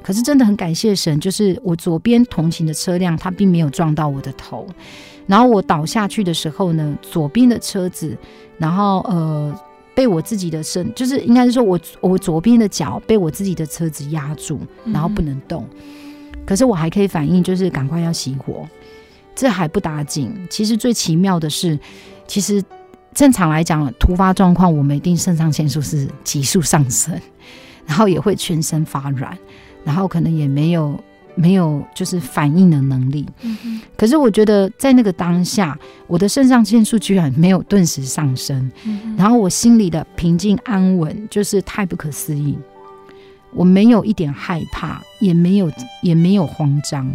[0.01, 4.67] 可是真的很感谢神，就是我左边同行的车辆它并没有撞到我的头，
[5.27, 8.17] 然后我倒下去的时候呢，左边的车子，
[8.57, 9.53] 然后呃
[9.93, 15.67] 被我自己的身，就是应该是说我我左边的脚被我自己的车子压住，然后不能动。
[15.73, 15.79] 嗯
[16.43, 18.67] 可是我还可以反应，就是赶快要熄火，
[19.35, 20.35] 这还不打紧。
[20.49, 21.79] 其实最奇妙的是，
[22.27, 22.61] 其实
[23.13, 27.19] 正常来讲，突发状况我们一定肾上腺素是急速上升，
[27.85, 29.37] 然后也会全身发软，
[29.83, 30.97] 然后可能也没有
[31.35, 33.27] 没有就是反应的能力。
[33.41, 33.81] 嗯。
[33.97, 39.15] 可是我觉得在那个当下，我的肾上腺素居然没有顿时上升，嗯。
[39.17, 42.57] 然后我心里的平静安稳，就是太不可思议。
[43.53, 45.69] 我没有一点害怕，也没有
[46.01, 47.11] 也没有慌张。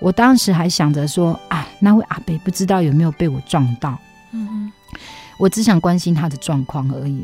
[0.00, 3.98] 我当时还想着说：“啊，那位阿伯不知道有没有被我撞到。”
[4.32, 4.72] 嗯哼，
[5.42, 7.20] 我只想关心他的状况而已。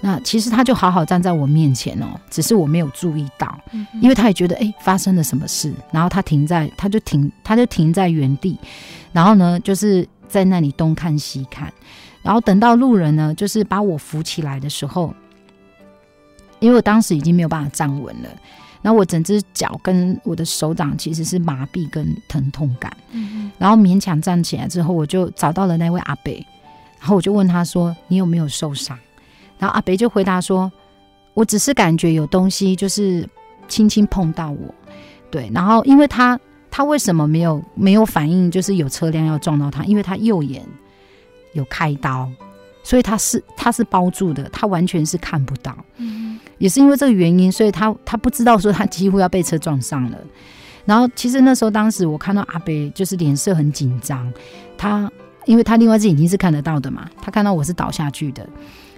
[0.00, 5.72] 那其实他就好好站在我面前哦，只是我没有注意到，嗯、因为他也觉得哎，发生了什么事。
[5.92, 8.58] 然后他停在，他就停，他就停在原地。
[9.12, 11.72] 然后呢，就是在那里东看西看。
[12.22, 15.14] 然后等到路人呢，就是把我扶起来的时候。
[16.58, 18.28] 因为我当时已经没有办法站稳了，
[18.82, 26.34] 然后我整只脚跟我的手掌其实是麻痹跟疼痛感，嗯、然后勉强站起来之后，我就找到了那位阿伯，
[27.00, 28.96] 然后我就问他说：“你有没有受伤？”
[29.58, 30.70] 然后阿北就回答说
[31.34, 33.28] ：“我只是感觉有东西就是
[33.66, 34.74] 轻轻碰到我，
[35.30, 36.38] 对。”然后因为他
[36.70, 38.50] 他为什么没有没有反应？
[38.50, 40.62] 就是有车辆要撞到他，因为他右眼
[41.54, 42.30] 有开刀，
[42.82, 45.76] 所以他是他是包住的，他完全是看不到。
[45.96, 50.18] 嗯也是因为这个原因，所以他他不知道说他几乎要被车撞上了。
[50.84, 54.30] 然后其实那时候当时我看到阿北就是脸色很紧张，
[54.76, 55.10] 他
[55.46, 58.46] 因为他另外一只眼睛是看得到的嘛，他看到我是倒下去的，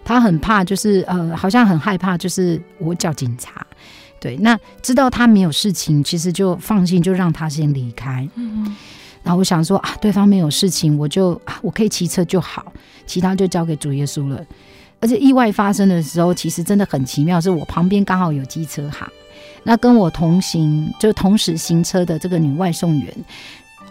[0.05, 3.67] 他很怕，就是呃，好像很害怕，就是我叫警察。
[4.21, 8.29] 对，那知道他没有事情，其实就放心，就让他先离开。
[8.37, 8.77] 嗯嗯。
[9.25, 12.73] 然后我想说啊，对方没有事情，我就啊，我可以骑车就好，
[13.07, 14.45] 其他就交给主耶稣了。
[15.01, 19.09] 而且意外发生的时候，其实真的很奇妙，是我旁边刚好有机车行，
[19.65, 23.13] 那跟我同行就同时行车的这个女外送员。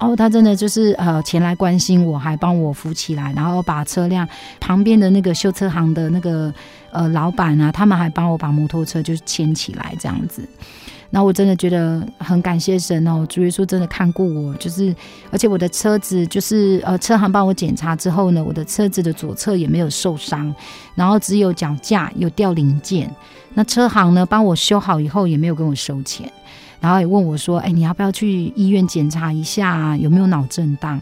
[0.01, 4.27] 哦，他真的就是呃前来关心我，还帮我扶起来，然后把车辆
[4.59, 6.51] 旁边的那个修车行的那个
[6.91, 10.41] 呃老板啊，他们还帮我把摩托车就是牵起来这样子。
[11.11, 14.95] 那我真的觉得很感谢神哦，主耶稣真的看顾我，就是
[15.29, 20.51] 而且我的车子就是呃车行帮我检查之后呢，我的车子的左侧也没有受伤，
[20.95, 23.13] 然后只有脚架有掉零件。
[23.53, 26.31] 那车行呢帮我修好以后也没有跟我收钱。
[26.81, 30.99] 然后也问我说：“哎，你要不要去医院检查一下，有没有脑震荡？”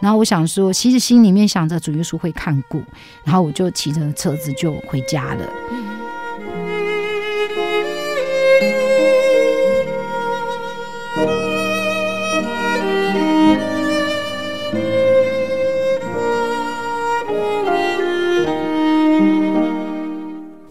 [0.00, 2.80] 然后我想说，其实心里面想着主耶稣会看顾，
[3.24, 5.44] 然后我就骑着车子就回家了。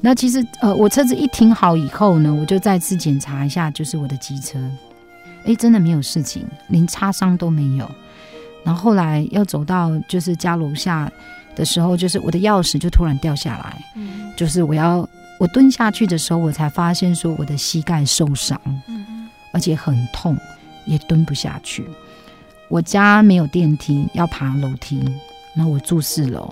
[0.04, 4.60] 那其实，呃，我车子一停好以后呢，我就再次检查一下，就是我的机车，
[5.46, 7.90] 哎，真的没有事情，连擦伤都没有。
[8.64, 11.12] 然后后来要走到就是家楼下
[11.56, 20.36] 的时候，就是我的钥匙就突然掉下来，嗯，就是我要我蹲下去的时候，我才发现说我的膝盖受伤，嗯，而且很痛，
[20.86, 21.86] 也蹲不下去。
[22.70, 25.00] 我家没有电梯，要爬楼梯，
[25.54, 26.52] 然后我住四楼。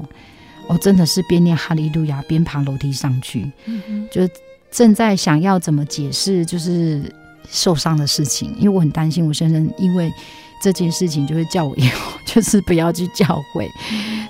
[0.70, 4.22] 我真的是边念哈利路亚边爬楼梯上去，嗯，就
[4.70, 7.01] 正在想要怎么解释就是
[7.49, 10.13] 受伤的事情，因为我很担心我先生因为
[10.61, 13.67] 这件事情就会叫我以后就是不要去教会，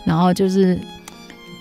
[0.05, 0.79] 然后就是，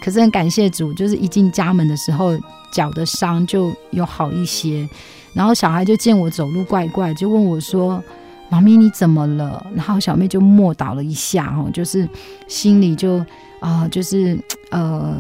[0.01, 2.39] 可是很感谢主，就是一进家门的时候
[2.72, 4.89] 脚的伤就有好一些，
[5.35, 8.01] 然后小孩就见我走路怪怪，就问我说
[8.49, 12.09] ：“妈咪你怎么了？”然后小妹就默祷了一下，哦，就是
[12.47, 13.26] 心里就。
[13.61, 14.39] 啊、呃，就是
[14.71, 15.17] 呃，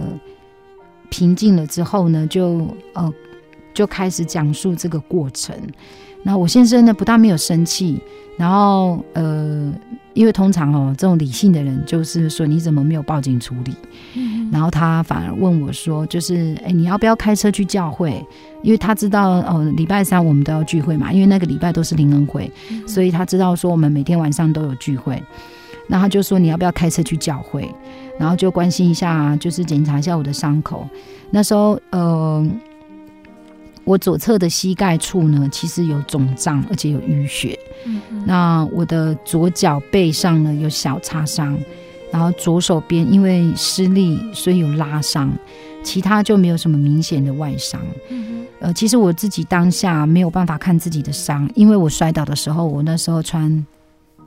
[1.10, 3.12] 平静了之后呢，就呃，
[3.74, 5.54] 就开始讲述这个过程。
[6.22, 8.00] 那我先生呢，不但没有生气，
[8.36, 9.72] 然后呃，
[10.14, 13.72] 因为通常哦，这种理性的人就是说，你怎么没有报警处理？
[14.14, 18.24] 嗯、然后他反而问我说，就是哎，你要不要开车去教会？
[18.62, 25.22] 因为他知道哦，礼拜三我们都要聚会嘛，因为那个礼拜都是灵恩会，嗯，所以他知道说我们每天晚上都有聚会。
[25.86, 27.72] 那他就说，你要不要开车去教会？
[28.18, 30.86] 然后就关心一下，就是检查一下我的伤口。
[31.30, 32.44] 那时候，呃，
[33.84, 37.58] 我左侧的膝盖处呢，其实有肿胀，而且有淤血。
[37.86, 38.00] 嗯。
[38.26, 41.56] 那我的左脚背上呢，有小擦伤，
[42.10, 45.30] 然后左手边因为失力，所以有拉伤，
[45.84, 47.80] 其他就没有什么明显的外伤。
[48.10, 48.44] 嗯。
[48.60, 53.64] 呃，其实我自己当下没有办法看自己的伤，因为我摔倒的时候，我那时候穿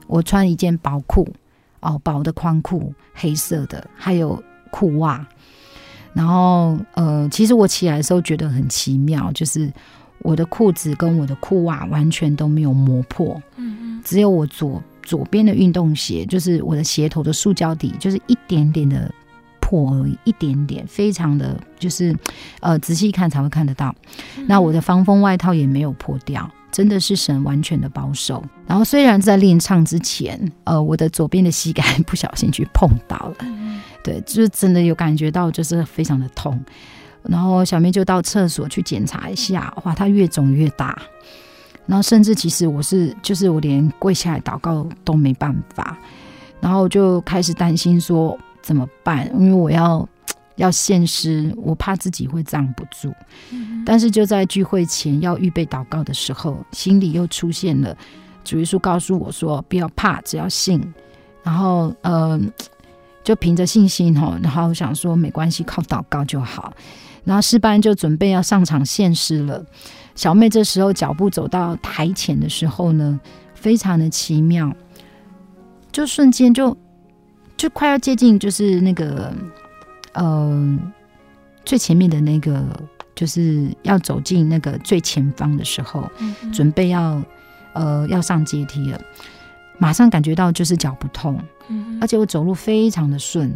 [0.06, 1.28] 我穿一件薄裤。
[1.84, 5.24] 哦，薄的宽裤，黑色的，还有裤袜。
[6.14, 9.72] 然后，呃，其实我起来的时候觉得很奇妙，就是
[10.18, 19.10] 我的裤子跟我的裤袜完全都没有磨破，嗯嗯，只有我左左边的运动鞋，就是我的鞋头的塑胶底，就是一点点的
[19.58, 22.14] 破而已，一点点，非常的就是，
[22.60, 23.94] 呃，仔细看才会看得到。
[24.36, 24.44] 嗯。
[24.46, 26.50] 那我的防风外套也没有破掉。
[26.72, 28.42] 真的是神完全的保守。
[28.66, 33.46] 然后虽然在练唱之前，呃，我的左边的膝盖不小心去碰到了，
[34.02, 36.58] 对，就是真的有感觉到，就是非常的痛。
[37.22, 41.00] 然后小妹就到厕所去检查一下，哇，它越肿越大。
[41.86, 45.96] 然后甚至其实我是，就是我连跪下来祷告都没办法。
[46.60, 50.08] 然后就开始担心说怎么办，因为我要。
[50.56, 53.12] 要献诗，我怕自己会站不住。
[53.50, 53.82] 嗯。
[53.84, 57.96] 但是就在聚会前要预备祷告的时候，心里又出现了
[58.44, 60.80] 主耶稣告诉我说：“不要怕，只要信。”
[61.42, 62.40] 然后，呃，
[63.24, 66.72] 就凭着信心哈，然后想说没关系，靠祷告就好。
[67.24, 69.64] 然后诗班就准备要上场献诗了。
[70.14, 73.18] 小妹这时候脚步走到台前的时候呢，
[73.54, 74.72] 非常的奇妙，
[75.90, 76.76] 就瞬间就
[77.56, 79.34] 就快要接近，就是那个。
[80.14, 80.78] 呃，
[81.64, 82.64] 最前面的那个
[83.14, 87.22] 就是要走进那个最前方的时候，嗯、准备要
[87.72, 89.00] 呃要上阶梯了，
[89.78, 93.52] 马上感觉到就是脚不痛，嗯，而且我走路非常的顺。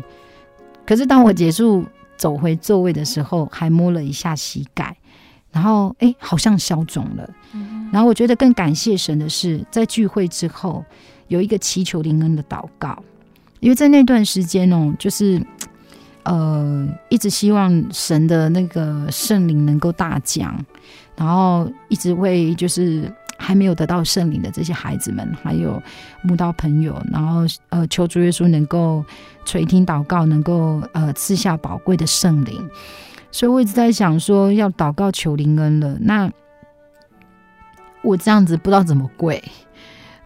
[0.86, 1.84] 可是当我结束
[2.16, 4.96] 走回座位的时候，还摸了一下膝盖，
[5.50, 7.88] 然后哎，好像消肿了，嗯。
[7.92, 10.84] 然后我觉得更感谢神的是，在聚会之后
[11.28, 13.02] 有一个祈求灵恩的祷告。
[13.60, 15.40] 因为在那段时间哦，就是
[16.26, 20.54] 呃，一直希望神的那个圣灵能够大降，
[21.16, 23.08] 然后一直为就是
[23.38, 25.80] 还没有得到圣灵的这些孩子们，还有
[26.22, 29.04] 慕道朋友，然后呃，求主耶稣能够
[29.44, 32.68] 垂听祷告，能够呃赐下宝贵的圣灵。
[33.30, 35.96] 所以我一直在想说，要祷告求灵恩了。
[36.00, 36.28] 那
[38.02, 39.42] 我这样子不知道怎么跪，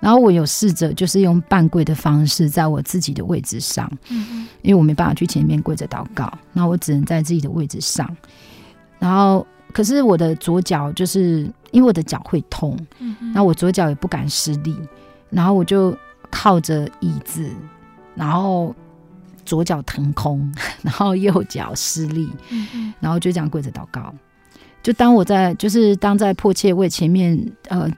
[0.01, 8.17] 然后我有试着就是用半跪的方式，在我自己的位置上，嗯，因为我没办法去前面跪着祷告，那我只能在自己的位置上。
[8.99, 14.77] 然后，可是我的左脚就是因为我的脚会痛，嗯，那我左脚也不敢施力，
[15.29, 15.97] 然后我就
[16.31, 17.49] 靠着椅子，
[18.15, 18.75] 然后。
[19.47, 22.31] 左脚腾空， 然后右脚施力，
[23.01, 24.15] 然后就这样跪着祷告。
[24.81, 27.37] 就当我在，就是当在迫切为前面
[27.69, 27.91] 呃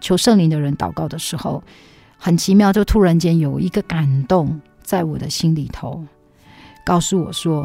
[0.00, 1.62] 求圣灵的人祷告的时候，
[2.16, 6.04] 很奇妙，就突然间有一个感动在我的心里头，
[6.84, 7.64] 告诉我说：“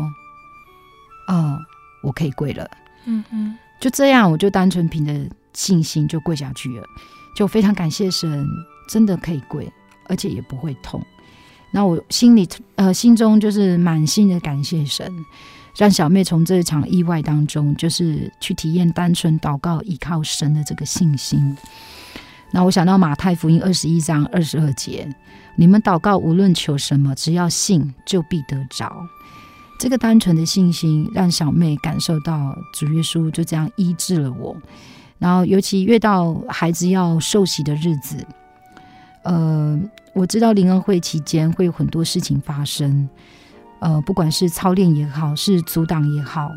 [1.27, 1.57] 哦，
[2.03, 2.69] 我可以跪了。”
[3.05, 5.13] 嗯嗯，就这样，我就单纯凭着
[5.53, 6.83] 信心就跪下去了，
[7.35, 8.47] 就非常感谢神，
[8.87, 9.71] 真的可以跪，
[10.07, 11.01] 而且也不会痛。
[11.71, 15.11] 那我心里呃心中就是满心的感谢神，
[15.75, 21.55] 让小妹从这场意外当中，就是去体验单纯祷告依靠神的这个信心。
[22.51, 25.07] 那我想到马太福音二十一章二十二节，
[25.55, 29.05] 你们祷告无论求什么，只要信，就必得着。
[29.79, 34.55] 这个单纯的信心，让小妹感受到主耶稣就这样医治了我。
[35.17, 38.25] 然后尤其越到孩子要受洗的日子，
[39.23, 39.79] 呃。
[40.15, 43.09] 我知道灵恩会期间会有很多事情发生，
[43.79, 46.49] 呃，不管是操练也好，是阻挡也好，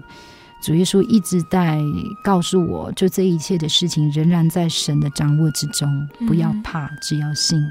[0.61, 1.81] 主耶稣一直在
[2.23, 7.63] 告诉我，就这一切的事情仍然在神的掌握之中，不要怕，只要信，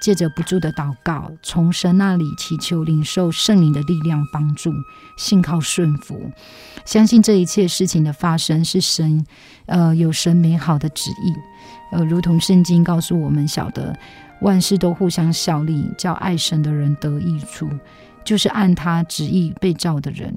[0.00, 4.72] 借着不住的祷告，从神那里祈求领受圣灵的力量帮助，
[5.16, 6.30] 信靠顺服，
[6.84, 9.24] 相信这一切事情的发生是神，
[9.66, 11.34] 呃，有神美好的旨意，
[11.92, 13.96] 呃，如同圣经告诉我们晓得。
[14.40, 17.68] 万事都互相效力，叫爱神的人得益处，
[18.22, 20.32] 就是按他旨意被召的人。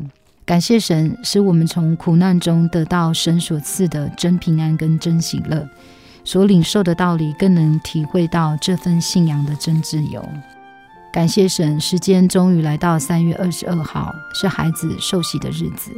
[0.52, 5.66] 感谢神，使我们从苦难中得到神所赐的真平安跟真喜乐，
[6.26, 10.22] 所领受的道理更能体会到这份信仰的真自由。
[11.10, 15.90] 感谢神，时间终于来到三月二十二号，是孩子受洗的日子。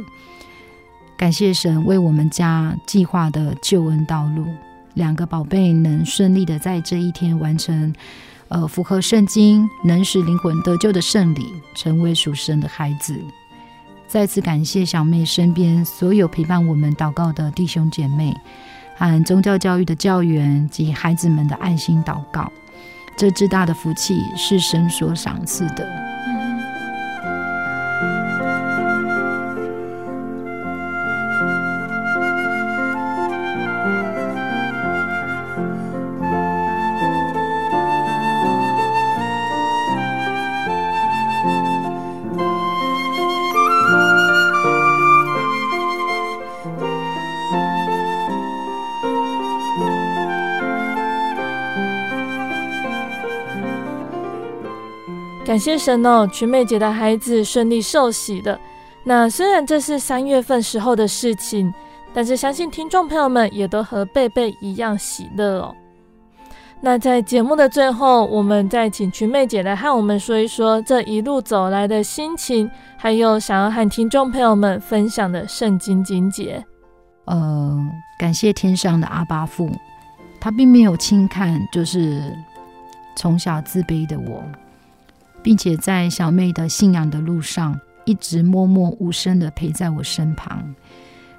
[1.16, 4.46] 感谢神为我们家计划的救恩道路。
[4.92, 7.92] 两个宝贝能顺利的在这一天完成，
[8.46, 11.44] 呃，符合圣经能使灵魂得救的圣礼，
[11.74, 13.20] 成为属神的孩子。
[14.14, 18.32] 再次感谢小妹身边所有陪伴我们祷告的弟兄姐妹，
[18.96, 22.48] 和宗教教育的教员及孩子们的爱心祷告。
[23.16, 25.84] 这至大的福气是神所赏赐的。
[55.54, 58.58] 感谢神哦，群妹姐的孩子顺利受洗的。
[59.04, 61.72] 那虽然这是三月份时候的事情，
[62.12, 65.72] 但是相信听众朋友们也都和贝贝一样喜乐哦。
[66.80, 76.64] 那在节目的最后，我们再请群妹姐来和我们说一说这一路走来的心情，还有想要和听众朋友们分享的圣经经节。
[77.26, 77.78] 呃，
[78.18, 79.70] 感谢天上的阿爸父，
[80.40, 82.36] 他并没有轻看，就是
[83.14, 84.42] 从小自卑的我。
[85.44, 90.74] 并且在小妹的信仰的路上，一直默默无声地陪在我身旁，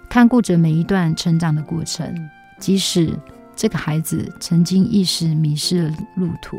[0.08, 2.30] 看顾着每一段成长的过程。
[2.60, 3.12] 即使
[3.56, 6.56] 这个孩子曾经一时迷失了路途，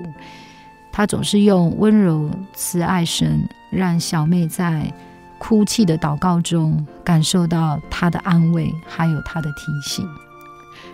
[0.92, 3.40] 他总是用温柔慈爱声，
[3.70, 4.92] 让小妹在
[5.38, 10.05] 哭泣的祷告中感受到他的安慰，还有他的提醒，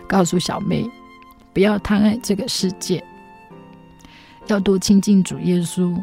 [0.06, 0.84] 告诉小妹
[1.54, 3.02] 不要贪爱这个世界，
[4.48, 5.96] 要多亲近主耶稣。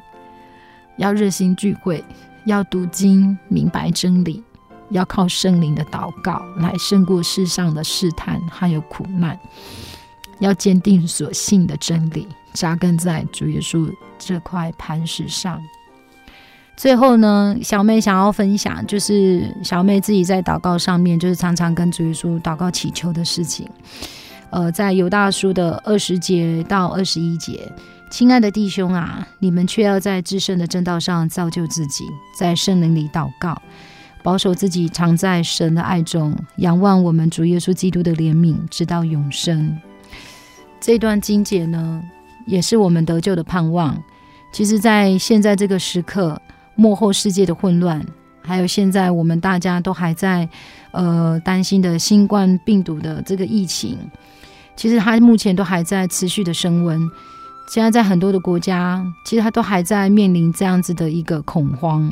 [1.00, 2.04] 要热心聚会，
[2.45, 4.43] 要读经，明白真理，
[4.89, 9.39] 要靠圣灵的祷告来胜过世上的试探还有苦难。
[10.39, 15.62] 要坚定所信的真理，扎根在主耶稣这块磐石上。
[16.76, 23.70] 最后呢，小妹想要分享，就是小妹自己在祷告上面，就是常常跟主耶稣祷告祈求的事情。
[24.50, 27.72] 呃，在犹大书的二十节到二十一节。
[28.10, 32.05] 亲爱的弟兄啊，你们却要在至圣的正道上造就自己，
[32.38, 33.62] 在圣灵里祷告，
[34.24, 39.78] 保守自己常在神的爱中，仰望我们主耶稣基督的怜悯，直到永生。
[40.82, 42.01] 这段经节呢，
[42.47, 43.95] 也是我们得救的盼望。
[44.51, 46.41] 其实，在现在这个时刻，
[46.74, 48.03] 幕后世界的混乱，
[48.41, 50.49] 还有现在我们大家都还在
[50.91, 53.97] 呃担心的新冠病毒的这个疫情，
[54.76, 56.99] 其实它目前都还在持续的升温。
[57.70, 62.11] 现在在很多的国家，其实它都还在面临这样子的一个恐慌。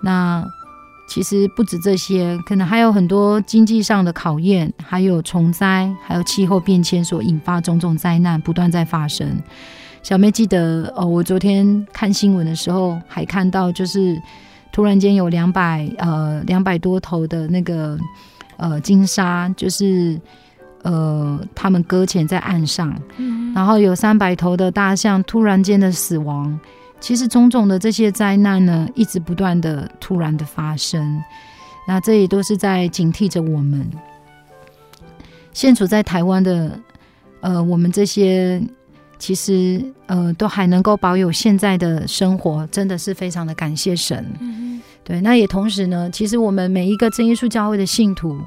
[0.00, 0.44] 那
[1.08, 9.26] 其实不止这些，可能还有很多经济上的考验，还有虫灾，还有气候变迁所引发种种灾难不断在发生。
[10.00, 14.16] 小妹记得哦，我昨天看新闻的时候还看到，就是
[14.70, 17.98] 突然间有两百呃两百多头的那个
[18.56, 20.20] 呃金沙，就是。
[20.82, 26.58] 呃，他们搁浅在岸上，嗯，然后有三百头的大象突然间的死亡。
[27.00, 31.22] 其实种种的这些灾难呢，一直不断的突然的发生。
[31.86, 33.88] 那这也都是在警惕着我们。
[35.52, 36.78] 现处在台湾的，
[37.40, 38.60] 呃，我们这些
[39.18, 44.24] 其实呃都还能够保有现在的生活，真的是非常的感谢神。
[44.40, 48.38] 嗯，对，那也同时呢，其实我们每一个真耶稣教会的信徒。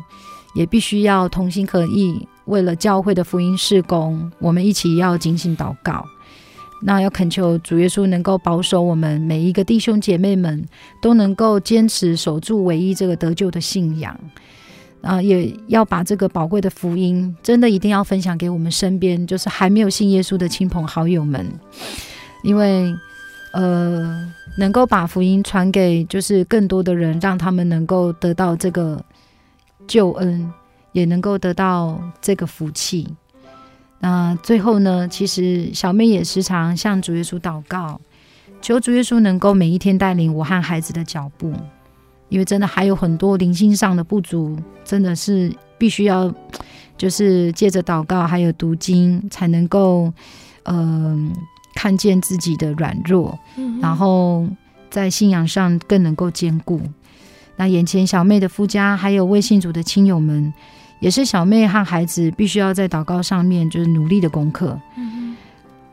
[0.54, 6.06] 也必须要同心合意，为了教会的福音事工，我们一起要警醒祷告。
[6.84, 10.66] 那要恳求主耶稣能够保守我们每一个弟兄姐妹们，
[11.00, 14.20] 都能够坚持守住唯一这个得救的信仰。
[15.02, 21.48] 啊，也要把这个宝贵的福音，真的一定要分享给我们身边，就是还没有信耶稣的亲朋好友们，
[22.44, 22.92] 因为
[23.54, 29.04] 呃，能够把福音传给就是更多的人，让他们能够得到这个。
[29.88, 30.52] 救恩
[30.92, 33.08] 也能够得到这个福气。
[34.00, 38.02] 那最后呢，其实小妹也时常向主耶稣祷告，
[38.62, 41.54] 求主耶稣能够每一天带领我和孩子的脚步，
[42.30, 46.34] 因为真的还有很多灵性上的不足，真的是必须要
[46.98, 50.12] 就是借着祷告还有读经，才能够
[50.64, 51.34] 嗯、呃、
[51.76, 54.48] 看见自己的软弱，嗯、然后
[54.90, 56.82] 在信仰上更能够坚固。
[57.62, 60.52] 那眼前小妹的夫家，还有未信主的亲友们，
[61.00, 64.82] 也是小妹和孩子必须要在祷告上面就是努力的功课。
[64.98, 65.38] 嗯，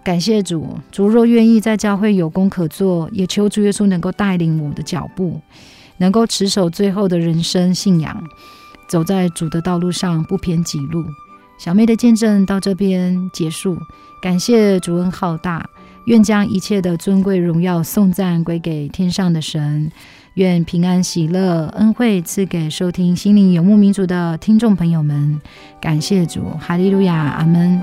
[0.03, 5.43] 感谢主，主若愿意在教会有功可做，也求主耶稣能够带领我的脚步，
[5.99, 8.19] 能够持守最后的人生信仰，
[8.89, 11.05] 走在主的道路上不偏己路。
[11.59, 13.77] 小妹的见证到这边结束，
[14.23, 15.69] 感谢主恩浩大，
[16.07, 19.93] 愿将一切的尊贵荣耀颂赞归给天上的神。
[20.39, 25.41] 愿平安喜乐恩惠赐给收听心灵游牧民族的听众朋友们，
[25.81, 27.83] 感谢主，哈利路亚，阿门。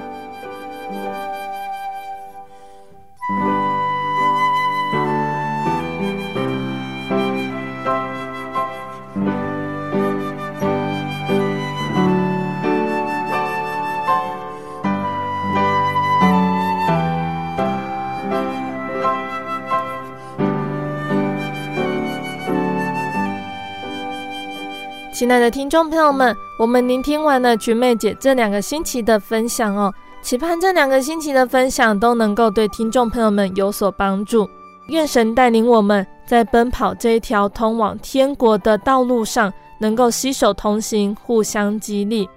[25.15, 29.89] 亲爱的听众朋友们，我们聆听完了菊妹姐这两个星期的分享哦，
[30.21, 34.45] 期盼这两个星期的分享都能够对听众朋友们有所帮助。
[34.89, 42.27] 愿神带领我们在奔跑这一条通往天国的道路上，能够携手同行，互相激励。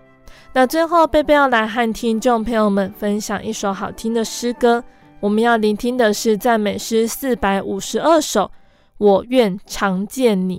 [0.52, 4.84] 那最后，贝贝要来和听众朋友们分享一首好听的诗歌，
[5.18, 8.44] 我们要聆听的是赞美诗四百五十二首，
[8.98, 10.58] 《我愿常见你》。